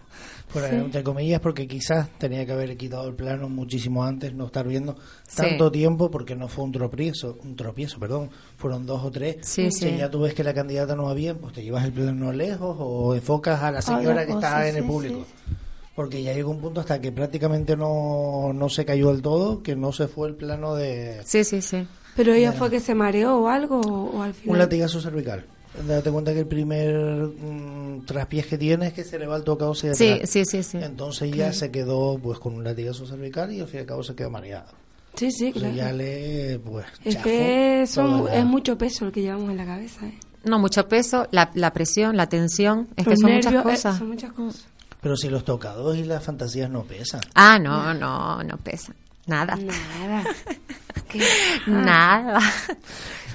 [0.51, 0.75] por Sí.
[0.75, 4.95] entre comillas, porque quizás tenía que haber quitado el plano muchísimo antes, no estar viendo
[5.27, 5.37] Sí.
[5.37, 9.37] tanto tiempo, porque no fue un tropiezo, un tropiezo, perdón, fueron dos o tres.
[9.41, 9.95] Sí, sí.
[9.97, 12.75] ya tú ves que la candidata no va bien, pues te llevas el plano lejos
[12.79, 15.25] o enfocas a la señora que está en el sí, público.
[15.95, 19.75] Porque ya llegó un punto hasta que prácticamente no, no se cayó del todo, que
[19.75, 21.85] no se fue el plano de Sí, sí, sí.
[22.15, 24.53] Pero ella fue que se mareó o algo, o, o al final.
[24.53, 25.45] un latigazo cervical.
[25.87, 29.43] Date cuenta que el primer mm, traspiés que tiene es que se le va el
[29.43, 30.29] tocado hacia Sí, atrás.
[30.29, 30.77] sí, sí, sí.
[30.81, 34.03] Entonces ya se quedó pues con un latigazo cervical y al fin y al cabo
[34.03, 34.67] se quedó mareado.
[35.15, 35.89] Sí, sí, Entonces claro.
[35.89, 39.65] ya le pues Es que son, la- es mucho peso el que llevamos en la
[39.65, 40.05] cabeza.
[40.05, 40.17] ¿eh?
[40.43, 43.97] No, mucho peso, la, la presión, la tensión, es que son nervios, muchas eh, cosas.
[43.97, 44.65] son muchas cosas.
[45.01, 47.21] Pero si los tocados y las fantasías no pesan.
[47.33, 48.93] Ah, no, no, no pesa.
[49.25, 49.55] Nada.
[49.55, 50.23] Nada.
[51.67, 52.39] Nada.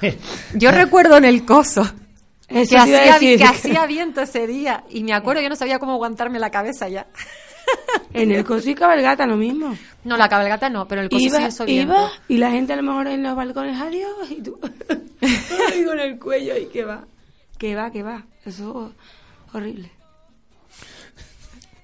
[0.55, 1.87] Yo recuerdo en el coso
[2.49, 3.39] Eso que, hacía, decir.
[3.39, 6.89] que hacía viento ese día y me acuerdo yo no sabía cómo aguantarme la cabeza
[6.89, 7.07] ya.
[8.15, 9.77] En el coso y cabalgata lo mismo.
[10.05, 11.67] No, la cabalgata no, pero el coso sí Iba, viento.
[11.69, 14.59] iba y la gente a lo mejor en los balcones, adiós, y tú
[15.21, 17.05] Ay, con el cuello y que va,
[17.59, 18.25] que va, que va.
[18.45, 18.93] Eso
[19.53, 19.91] horrible.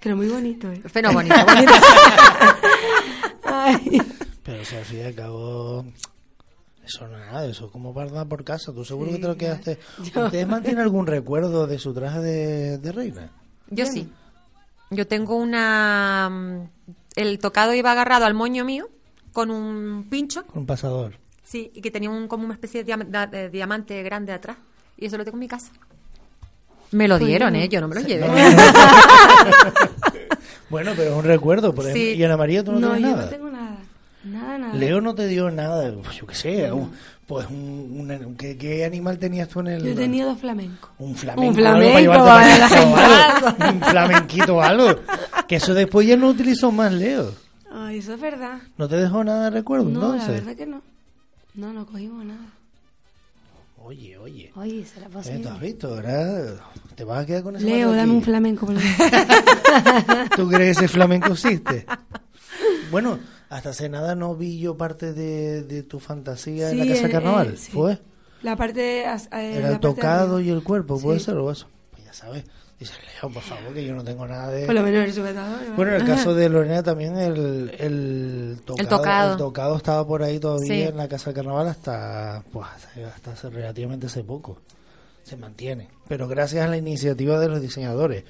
[0.01, 0.81] Pero muy bonito, ¿eh?
[0.93, 1.73] Pero bonito, bonito.
[3.45, 4.03] Ay.
[4.45, 5.85] Pero si al fin y al cabo
[6.85, 8.73] eso nada, eso es como para andar por casa.
[8.73, 9.79] ¿Tú seguro Sí, que te lo quedaste?
[10.15, 13.31] Yo- ¿Ustedes mantienen algún recuerdo de su traje de, de reina?
[13.71, 14.11] Yo sí.
[14.91, 16.29] Yo tengo una...
[16.31, 16.69] mm,
[17.17, 18.89] El tocado iba agarrado al moño mío
[19.33, 21.15] con un pincho, Con un pasador.
[21.45, 24.57] sí, y que tenía un, como una especie de, diam- da- de diamante grande atrás.
[24.99, 25.73] Y eso lo tengo en mi casa.
[26.91, 27.57] Me lo Pues dieron.
[27.57, 27.69] ¿eh?
[27.71, 28.27] Yo no me lo llevé.
[28.29, 28.35] no.
[30.69, 31.75] Bueno, pero es un recuerdo.
[31.75, 32.03] Por ejemplo.
[32.13, 32.19] Sí.
[32.19, 33.25] ¿Y Ana María tú no, No, tienes yo nada?
[33.25, 33.72] no tengo nada.
[34.25, 34.75] Nada, nada.
[34.75, 36.93] Leo no te dio nada, pues yo qué sé, un-
[37.27, 39.85] pues un, un- ¿qué, qué animal tenías tú en el...?
[39.85, 40.91] Yo tenido dos flamencos.
[40.99, 43.73] Un flamenco, Un algo flamenco, para llevarte para la algo.
[43.75, 45.01] Un flamenquito o algo.
[45.49, 47.33] Que eso después ya no utilizó más, Leo.
[47.73, 48.59] Ay, eso es verdad.
[48.77, 50.29] ¿No te dejó nada de recuerdo No, entonces?
[50.29, 50.83] la verdad que no.
[51.55, 52.41] No, no cogimos nada.
[53.85, 54.53] Oye, oye.
[54.55, 55.53] Oye, se la pasó Eh, ¿Tú bien.
[55.55, 56.55] has visto, verdad?
[56.95, 58.11] ¿Te vas a quedar con ese Leo, dame aquí?
[58.11, 58.67] un flamenco.
[58.67, 58.77] por.
[60.37, 61.85] ¿Tú crees que ese flamenco existe?
[62.91, 63.19] Bueno,
[63.57, 67.57] hasta hace nada no vi yo parte de, de tu fantasía en la casa carnaval.
[67.59, 67.71] sí.
[67.73, 67.99] ¿Fue?
[68.43, 69.03] La parte...
[69.03, 71.27] eh, Era la el parte de tocado y el cuerpo, ¿puede Sí.
[71.27, 71.69] ser o eso?
[71.93, 72.45] Pues ya sabes.
[72.81, 74.67] Dice, Leo, por favor, que yo no tengo nada de...
[74.67, 75.61] Por lo menos el sujetador.
[75.69, 75.77] ¿no?
[75.77, 80.41] Bueno, en el caso de Lorena también el, el, tocado, el tocado estaba por ahí
[80.41, 84.59] todavía en la casa del carnaval hasta, pues, hasta, hasta hace relativamente hace poco.
[85.23, 85.89] Se mantiene.
[86.09, 88.25] Pero gracias a la iniciativa de los diseñadores.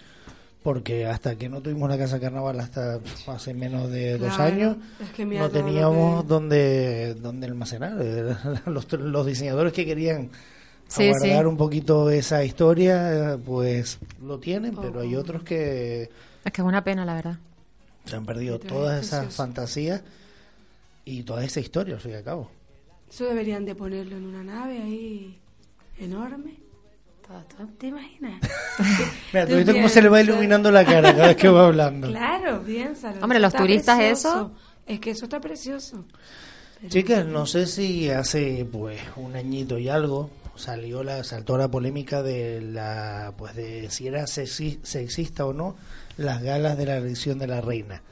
[0.62, 4.76] Porque hasta que no tuvimos la casa carnaval hasta hace menos de dos Claro, años,
[5.02, 7.94] es que mira no teníamos que- donde, donde almacenar.
[8.66, 10.30] Los, los diseñadores que querían
[10.86, 11.47] Sí, guardar sí.
[11.47, 16.10] un poquito esa historia, pues lo tienen, pero hay otros que
[16.44, 17.39] Es que es una pena, la verdad.
[18.05, 19.36] se han perdido todas esas precioso.
[19.43, 20.02] fantasías
[21.05, 22.51] y toda esa historia, al fin y al cabo.
[23.10, 25.39] Eso deberían de ponerlo en una nave ahí
[25.98, 26.55] enorme.
[27.78, 28.40] ¿Te imaginas?
[29.32, 31.66] Mira, Tú ¿tú viste cómo se le va iluminando la cara cada vez que va
[31.66, 32.09] hablando?
[32.09, 33.20] Claro, piénsalo.
[33.23, 34.53] Hombre, eso los turistas, precioso.
[34.86, 36.05] Es que eso está precioso.
[36.89, 42.23] Chicas, no sé si hace pues un añito y algo salió la saltó la polémica
[42.23, 45.77] de la pues de si era sexi- sexista o no
[46.16, 48.03] las galas de la elección de la reina.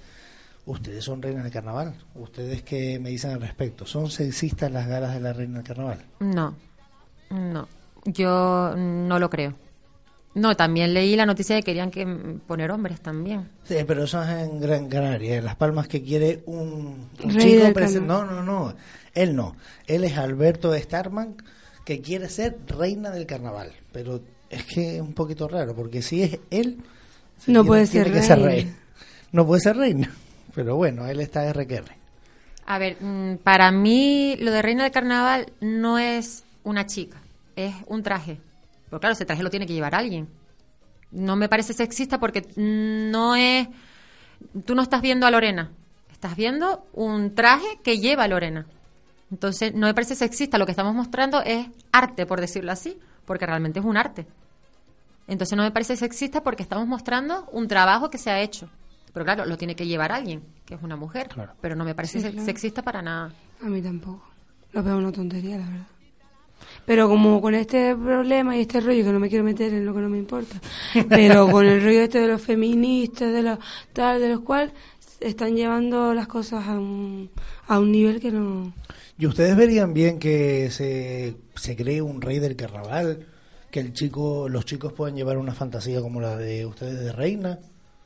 [0.66, 1.95] Ustedes son reinas del carnaval.
[2.15, 3.87] ¿Ustedes qué me dicen al respecto?
[3.87, 6.05] ¿Son sexistas las galas de la reina del carnaval?
[6.20, 6.55] No,
[7.31, 7.69] no.
[8.05, 9.55] Yo no lo creo.
[10.35, 12.06] No, también leí la noticia de que querían que
[12.47, 13.48] poner hombres también.
[13.64, 17.72] Sí, pero eso es en Gran Canaria, en Las Palmas que quiere un, un Rey
[17.74, 18.74] chico No, no, no.
[19.12, 19.56] Él no.
[19.89, 21.35] Él es Alberto Starman
[21.85, 23.72] que quiere ser reina del carnaval.
[23.93, 26.78] Pero es que es un poquito raro, porque si es él,
[27.36, 28.51] se No tiene- puede tiene ser que ser reina.
[28.52, 28.74] rey.
[29.32, 30.10] No puede ser reina.
[30.55, 31.93] Pero bueno, él está RQR.
[32.66, 37.20] A ver, mm, para mí lo de reina del carnaval no es una chica,
[37.56, 38.40] es un traje.
[38.86, 40.28] Pero claro, ese traje lo tiene que llevar alguien.
[41.10, 43.68] No me parece sexista porque no es...
[44.64, 45.70] Tú no estás viendo a Lorena,
[46.10, 48.66] estás viendo un traje que lleva a Lorena.
[49.31, 50.59] Entonces, no me parece sexista.
[50.59, 54.27] Lo que estamos mostrando es arte, por decirlo así, porque realmente es un arte.
[55.28, 58.68] Entonces, no me parece sexista porque estamos mostrando un trabajo que se ha hecho.
[59.12, 61.28] Pero claro, lo tiene que llevar alguien, que es una mujer.
[61.60, 62.44] Pero no me parece Sí, claro.
[62.44, 63.32] sexista para nada.
[63.62, 64.24] A mí tampoco.
[64.72, 65.86] Lo veo una tontería, la verdad.
[66.87, 69.95] Pero como con este problema y este rollo, que no me quiero meter en lo
[69.95, 70.61] que no me importa,
[71.09, 73.59] pero con el rollo este de los feministas, de los
[73.93, 74.73] tal, de los cuales,
[75.20, 77.31] están llevando las cosas a un,
[77.69, 78.73] a un nivel que no...
[79.19, 83.27] ¿Y ustedes verían bien que se, se cree un rey del carnaval?
[83.70, 87.59] Que el chico, los chicos puedan llevar una fantasía como la de ustedes de reina.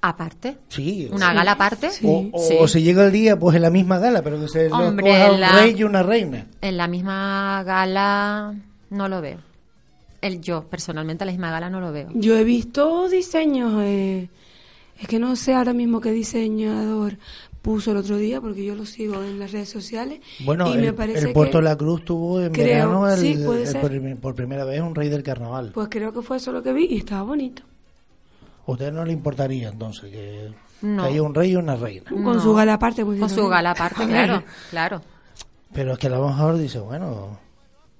[0.06, 0.58] Aparte.
[0.68, 1.08] Sí.
[1.10, 1.34] ¿Una sí.
[1.36, 1.88] gala aparte?
[2.04, 2.56] O, o- Sí.
[2.60, 5.10] o se llega el día pues en la misma gala, pero que se lo Hombre,
[5.10, 6.46] coja un la- rey y una reina.
[6.60, 8.54] En la misma gala
[8.90, 9.38] no lo veo.
[10.20, 12.08] El yo, personalmente, en la misma gala no lo veo.
[12.14, 14.28] Yo he visto diseños, eh,
[15.00, 17.16] es que no sé ahora mismo qué diseñador
[17.62, 20.20] puso el otro día, porque yo lo sigo en las redes sociales.
[20.40, 23.18] Bueno, y el, me parece el Puerto que, La Cruz tuvo en Creo, verano el-
[23.18, 23.80] sí, puede el ser.
[23.80, 25.70] por, por primera vez un rey del carnaval.
[25.72, 27.62] Pues creo que fue eso lo que vi y estaba bonito.
[28.66, 31.02] ¿A usted no le importaría entonces que, No.
[31.02, 32.10] que haya un rey y una reina?
[32.10, 32.40] Con No.
[32.40, 33.04] su gala aparte.
[33.04, 35.02] pues, Con su gala aparte, claro, claro.
[35.72, 37.38] Pero es que a lo mejor dice, bueno,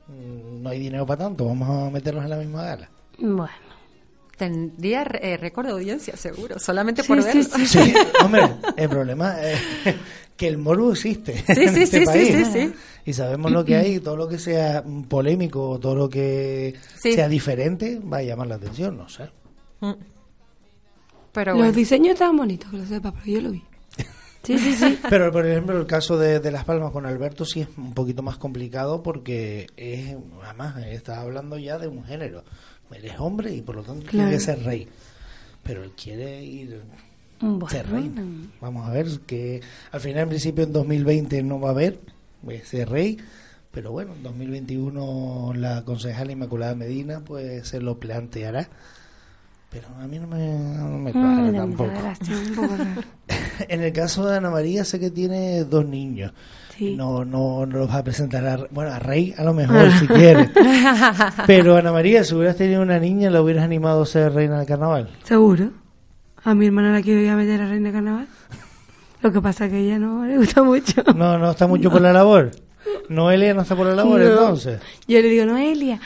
[0.08, 2.90] mm, no hay dinero para tanto, vamos a meternos en la misma gala.
[3.18, 3.48] Bueno.
[4.36, 7.42] Tendría eh, récord de audiencia, seguro, solamente Sí, por sí, verlo.
[7.44, 8.42] sí, Sí, hombre,
[8.76, 9.60] el problema es
[10.36, 12.28] que el morbo existe Sí, en sí, este sí, sí, país.
[12.28, 12.72] sí, sí.
[13.06, 17.12] Y sabemos lo que hay, todo lo que sea polémico, todo lo que Sí.
[17.12, 19.30] sea diferente, va a llamar la atención, no sé.
[21.34, 21.72] Pero Los bueno.
[21.72, 23.62] diseños estaban bonitos, que lo sepa, pero yo lo vi.
[24.44, 24.98] Sí, sí, sí.
[25.08, 28.22] Pero, por ejemplo, el caso de, de Las Palmas con Alberto sí es un poquito
[28.22, 32.44] más complicado porque es, además, está hablando ya de un género.
[32.92, 34.30] Él es hombre y por lo tanto tiene Claro.
[34.30, 34.86] que ser rey.
[35.62, 36.82] Pero él quiere ir
[37.40, 37.68] Bueno.
[37.70, 38.22] ser reina.
[38.60, 39.62] Vamos a ver que
[39.92, 41.98] al final, en principio, en 2020 no va a haber
[42.46, 43.16] ese rey.
[43.70, 48.68] Pero bueno, en 2021 la concejala Inmaculada Medina pues se lo planteará.
[49.74, 51.90] Pero a mí no me, no me cuadra Ay, la tampoco.
[51.90, 52.74] un poco.
[53.68, 56.32] En el caso de Ana María sé que tiene dos niños.
[56.76, 56.94] Sí.
[56.96, 60.06] No, no, no los va a presentar a, bueno, a Rey a lo mejor si
[60.08, 60.50] quiere.
[61.46, 64.66] Pero Ana María, si hubieras tenido una niña, ¿la hubieras animado a ser reina del
[64.66, 65.08] carnaval?
[65.24, 65.70] Seguro.
[66.44, 68.26] A mi hermana la quiero ir a meter a Reina Carnaval.
[69.22, 71.02] Lo que pasa que a ella no le gusta mucho.
[71.16, 72.50] No, no está mucho por la labor.
[73.08, 74.26] Noelia no está por la labor No.
[74.26, 74.80] entonces.
[75.08, 75.98] Yo le digo, Noelia,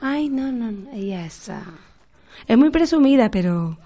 [0.00, 1.62] ay, no, no, ella es, ah,
[2.52, 3.78] es muy presumida, pero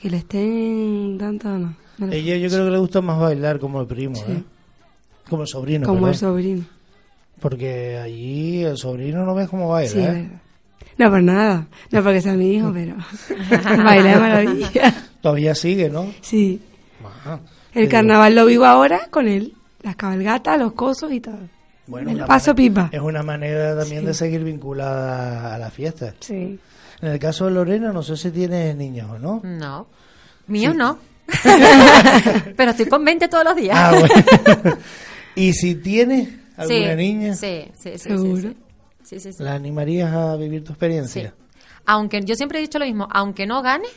[0.00, 1.74] que le estén tanto, no.
[2.10, 4.24] Ella yo creo que le gusta más bailar como el primo, Sí.
[4.28, 4.42] ¿eh?
[5.28, 5.86] Como el sobrino.
[5.86, 6.64] como el sobrino.
[7.40, 10.02] Porque allí el sobrino no ves cómo baila, Sí, ¿eh?
[10.06, 10.28] verdad.
[10.98, 11.66] No, por nada.
[11.90, 12.94] No porque sea mi hijo, pero
[13.84, 14.94] baila de maravilla.
[15.22, 16.06] Todavía sigue, ¿no?
[16.20, 16.60] Sí.
[17.04, 17.34] Ajá.
[17.72, 19.54] El Pero- carnaval lo vivo ahora con él.
[19.82, 21.38] Las cabalgatas, los cosos y todo.
[21.86, 22.96] Bueno, Me lo paso manera- pipa.
[22.96, 24.06] Es una manera también Sí.
[24.08, 26.14] de seguir vinculada a la fiesta.
[26.20, 26.58] Sí.
[27.02, 29.40] En el caso de Lorena, no sé si tiene niños o no.
[29.44, 29.86] No.
[30.46, 30.76] Mío Sí.
[30.76, 30.98] no.
[32.56, 33.76] Pero estoy con 20 todos los días.
[33.78, 34.76] Ah, bueno.
[35.34, 37.34] ¿Y si tiene alguna Sí, niña?
[37.34, 37.98] Sí, sí, sí.
[37.98, 38.40] sí, Seguro.
[38.50, 38.56] Sí,
[39.04, 39.42] sí, sí, sí.
[39.42, 41.34] ¿La animarías a vivir tu experiencia?
[41.86, 43.88] Aunque yo siempre he dicho lo mismo, aunque no gane,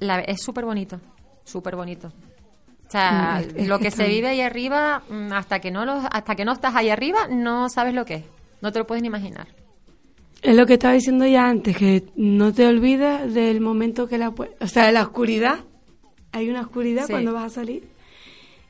[0.00, 1.00] la- es súper bonito,
[1.44, 2.08] súper bonito.
[2.08, 6.34] O sea, Mm, lo que se vive ahí arriba, mm, hasta que no lo, hasta
[6.34, 8.24] que no estás ahí arriba, no sabes lo que es.
[8.60, 9.46] No te lo puedes ni imaginar.
[10.42, 14.28] Es lo que estaba diciendo ya antes, que no te olvidas del momento que la...
[14.28, 15.60] O sea, de la oscuridad.
[16.32, 17.12] Hay una oscuridad Sí.
[17.12, 17.84] cuando vas a salir.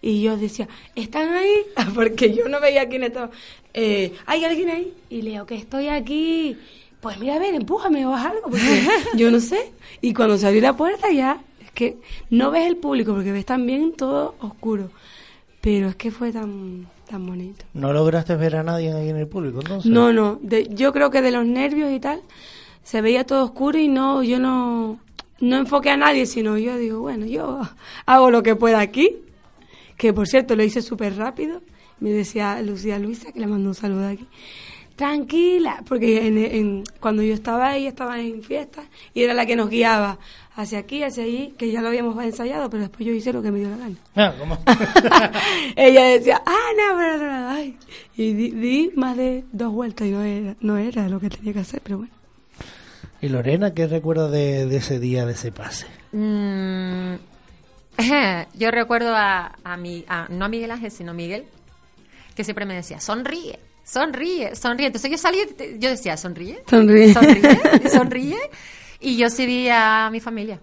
[0.01, 1.53] Y yo decía, ¿están ahí?
[1.95, 3.31] Porque yo no veía quién estaba.
[3.75, 4.95] Eh, ¿Hay alguien ahí?
[5.11, 6.57] Y leo que estoy aquí.
[7.01, 9.73] Pues mira, a ver, empújame o haz algo, porque yo no sé.
[10.01, 11.97] Y cuando se abrió la puerta ya, es que
[12.31, 14.91] no ves el público, porque ves también todo oscuro.
[15.61, 17.65] Pero es que fue tan, tan bonito.
[17.75, 19.91] ¿No lograste ver a nadie ahí en el público entonces?
[19.91, 20.39] No, no.
[20.43, 22.21] De- yo creo que de los nervios y tal
[22.83, 24.99] se veía todo oscuro y no, yo no,
[25.41, 27.61] no enfoqué a nadie, sino yo digo, bueno, yo
[28.07, 29.17] hago lo que pueda aquí.
[29.97, 31.61] Que por cierto lo hice súper rápido.
[32.01, 34.27] Me decía Lucía Luisa, que le mando un saludo aquí.
[34.99, 38.83] Tranquila, porque en, en- cuando yo estaba ahí, estaba en fiesta
[39.15, 40.19] y era la que nos guiaba
[40.57, 43.53] hacia aquí, hacia allí, que ya lo habíamos ensayado, pero después yo hice lo que
[43.53, 43.95] me dio la gana.
[44.17, 44.59] Ah, ¿cómo?
[45.77, 47.77] Ella decía, ah, no, pero no, no, ay.
[48.17, 51.53] Y di, di más de dos vueltas y no era, no era lo que tenía
[51.53, 52.13] que hacer, pero bueno.
[53.21, 55.87] ¿Y Lorena qué recuerda de, de ese día, de ese pase?
[56.11, 57.15] Mm,
[58.59, 61.45] yo recuerdo a, a mi, a- no a Miguel Ángel, sino a Miguel,
[62.35, 64.87] que siempre me decía, sonríe, sonríe, sonríe.
[64.87, 65.39] Entonces yo salí,
[65.79, 67.13] yo decía, sonríe, Sonríe.
[67.15, 68.39] sonríe, sonríe.
[69.01, 70.59] Y yo sí vi a mi familia.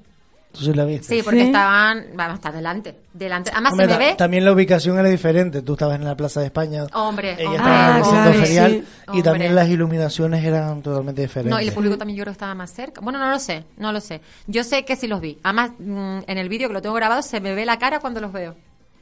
[0.52, 1.08] ¿Tú sí la viste?
[1.18, 3.52] Sí, porque estaban, vamos, está delante, delante.
[3.52, 5.62] Además Hombre, se me ve, También la ubicación era diferente.
[5.62, 6.86] Tú estabas en la Plaza de España.
[6.94, 8.72] hombre, Ella hombre, estaba en el Ah, claro, ferial.
[8.72, 8.78] sí.
[8.78, 9.24] Y Hombre.
[9.24, 11.52] también las iluminaciones eran totalmente diferentes.
[11.54, 13.02] No, y el público también yo creo que estaba más cerca.
[13.02, 14.22] Bueno, no lo sé, no lo sé.
[14.48, 15.38] Yo sé que sí los vi.
[15.44, 18.22] Además, mm, en el vídeo que lo tengo grabado se me ve la cara cuando
[18.22, 18.56] los veo.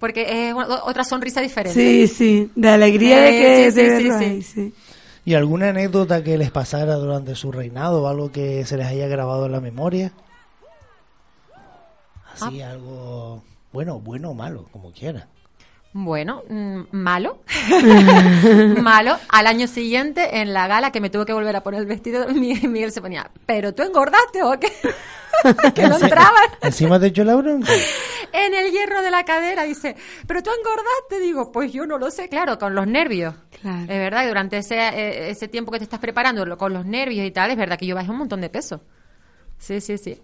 [0.03, 1.79] Porque es una- otra sonrisa diferente.
[1.79, 4.51] Sí, sí, de alegría de Eh, que sí, de sí, verlo sí, ahí, sí.
[4.53, 4.73] sí.
[5.23, 9.07] ¿Y alguna anécdota que les pasara durante su reinado o algo que se les haya
[9.07, 10.11] grabado en la memoria?
[12.33, 15.29] Así, algo Bueno, bueno o malo, como quiera.
[15.95, 17.39] Bueno, mm, malo.
[18.81, 19.17] malo.
[19.29, 22.27] Al año siguiente, en la gala que me tuve que volver a poner el vestido,
[22.33, 24.71] Mi- Miguel se ponía, ¿pero tú engordaste o qué?
[25.75, 27.71] que no entraba Encima te echó la bronca.
[28.31, 29.63] en el hierro de la cadera.
[29.63, 29.95] Dice,
[30.27, 31.19] ¿pero tú engordaste?
[31.19, 33.35] Digo, pues yo no lo sé, claro, con los nervios.
[33.61, 33.81] Claro.
[33.83, 37.31] Es verdad, durante ese, eh, ese tiempo que te estás preparando con los nervios y
[37.31, 38.81] tal, es verdad que yo bajé un montón de peso.
[39.59, 40.19] Sí, sí, sí.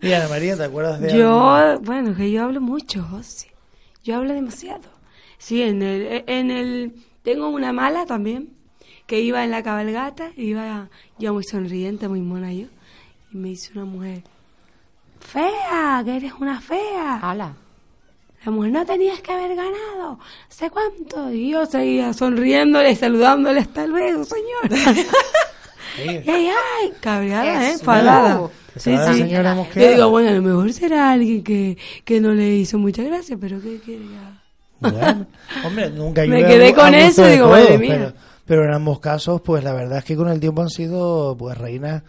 [0.00, 1.18] Y Ana María, ¿te acuerdas de algo?
[1.18, 3.53] Yo, bueno, que yo hablo mucho, José.
[4.04, 4.82] Yo hablo demasiado.
[5.38, 8.50] Sí, en el, en el, tengo una mala también,
[9.06, 12.66] que iba en la cabalgata, iba yo muy sonriente, muy mona yo,
[13.32, 14.22] y me dice una mujer,
[15.20, 17.18] fea, que eres una fea.
[17.22, 17.56] ¡Hala!
[18.44, 20.18] La mujer no tenías que haber ganado,
[20.48, 21.32] sé cuánto.
[21.32, 24.68] Y yo seguía sonriéndole, saludándole, hasta luego, señor.
[25.98, 27.72] Y ella, ay, cabreada, ¿eh?
[27.72, 28.48] Enfadada.
[28.76, 29.18] Sí, sí.
[29.18, 33.02] señora Yo digo, bueno, a lo mejor será alguien que, que no le hizo mucha
[33.04, 34.42] gracia, pero ¿qué quiere que haga?
[34.80, 35.26] Bueno,
[35.64, 37.94] hombre, nunca Me llueve quedé a- con a eso digo, todos, madre mía.
[37.96, 38.12] Pero,
[38.44, 41.56] pero en ambos casos, pues la verdad es que con el tiempo han sido, pues,
[41.56, 42.02] reinas,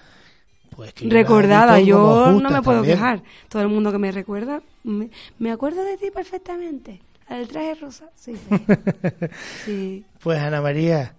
[0.76, 2.98] pues, que Recordada, yo no me puedo también.
[2.98, 3.24] quejar.
[3.48, 7.02] Todo el mundo que me recuerda, me, me acuerdo de ti perfectamente.
[7.30, 8.34] Del traje rosa, sí.
[8.36, 8.66] sí.
[9.66, 10.06] Sí.
[10.22, 11.14] Pues Ana María,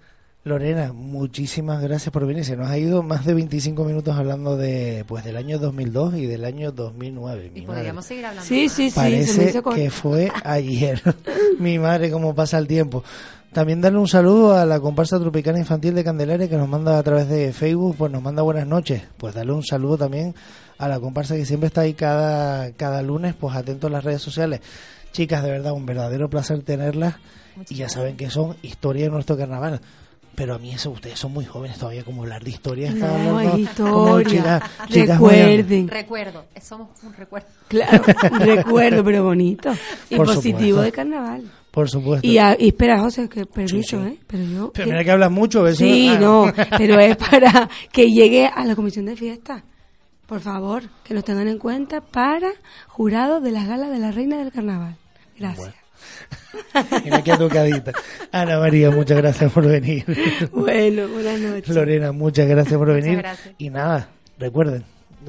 [0.47, 2.44] Lorena, muchísimas gracias por venir.
[2.44, 6.27] Se nos ha ido más de 25 minutos hablando de, pues, del año 2002 y
[6.27, 7.51] del año 2009.
[7.52, 7.78] mi Y madre.
[7.81, 8.47] podríamos seguir hablando.
[8.47, 8.73] Sí, más.
[8.73, 11.02] sí, sí, Parece que fue ayer.
[11.59, 13.02] Mi madre, cómo pasa el tiempo.
[13.52, 17.02] También darle un saludo a la comparsa tropicana infantil de Candelaria que nos manda a
[17.02, 19.02] través de Facebook, pues nos manda buenas noches.
[19.16, 20.32] Pues darle un saludo también
[20.78, 24.23] a la comparsa que siempre está ahí cada, cada lunes, pues atento a las redes
[24.23, 24.60] sociales.
[25.10, 27.16] Chicas, de verdad, un verdadero placer tenerlas.
[27.68, 29.81] y ya saben que son historias de nuestro carnaval.
[30.37, 32.95] Pero a mí eso, ustedes son muy jóvenes todavía, como hablar de historias.
[32.95, 34.29] No, hablando historia.
[34.29, 35.89] chicas- chicas muy- Recuerden.
[35.89, 37.49] Recuerdo, somos un recuerdo.
[37.69, 38.05] Claro,
[38.39, 39.73] recuerdo, pero bonito.
[40.11, 40.83] Y Por positivo supuesto.
[40.83, 41.51] de carnaval.
[41.71, 42.27] Por supuesto.
[42.27, 44.15] Y, a- y espera, José, que permiso, Sí, sí.
[44.15, 44.19] ¿eh?
[44.27, 44.73] Pero yo...
[44.73, 45.67] Pero que- mira que hablas mucho.
[45.69, 49.65] si- Sí, ah, no, pero es para que llegue a la comisión de fiesta.
[50.27, 52.51] Por favor, que nos tengan en cuenta para
[52.89, 54.97] jurado de las galas de la reina del carnaval.
[55.39, 55.75] Gracias.
[57.05, 57.93] Mira qué tocadita.
[58.33, 60.05] Ana María, muchas gracias por venir.
[60.53, 61.74] Bueno, buenas noches.
[61.74, 63.19] Lorena, muchas gracias por venir.
[63.19, 63.55] gracias.
[63.59, 64.09] Y nada,
[64.39, 64.85] recuerden,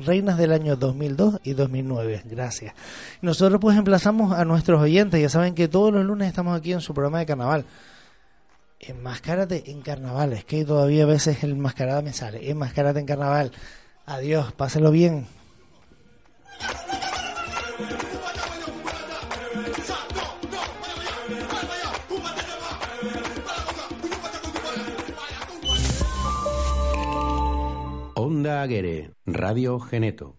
[0.05, 2.23] reinas del año 2002 y 2009.
[2.25, 2.73] Gracias.
[3.21, 5.21] Nosotros pues emplazamos a nuestros oyentes.
[5.21, 7.65] Ya saben que todos los lunes estamos aquí en su programa de carnaval.
[8.79, 10.33] Enmascárate en carnaval.
[10.33, 12.49] Es que todavía a veces el mascarada me sale.
[12.49, 13.51] Enmascárate en carnaval.
[14.05, 15.25] Adiós, páselo bien.
[28.27, 30.35] Onda Aguere, Radio Geneto.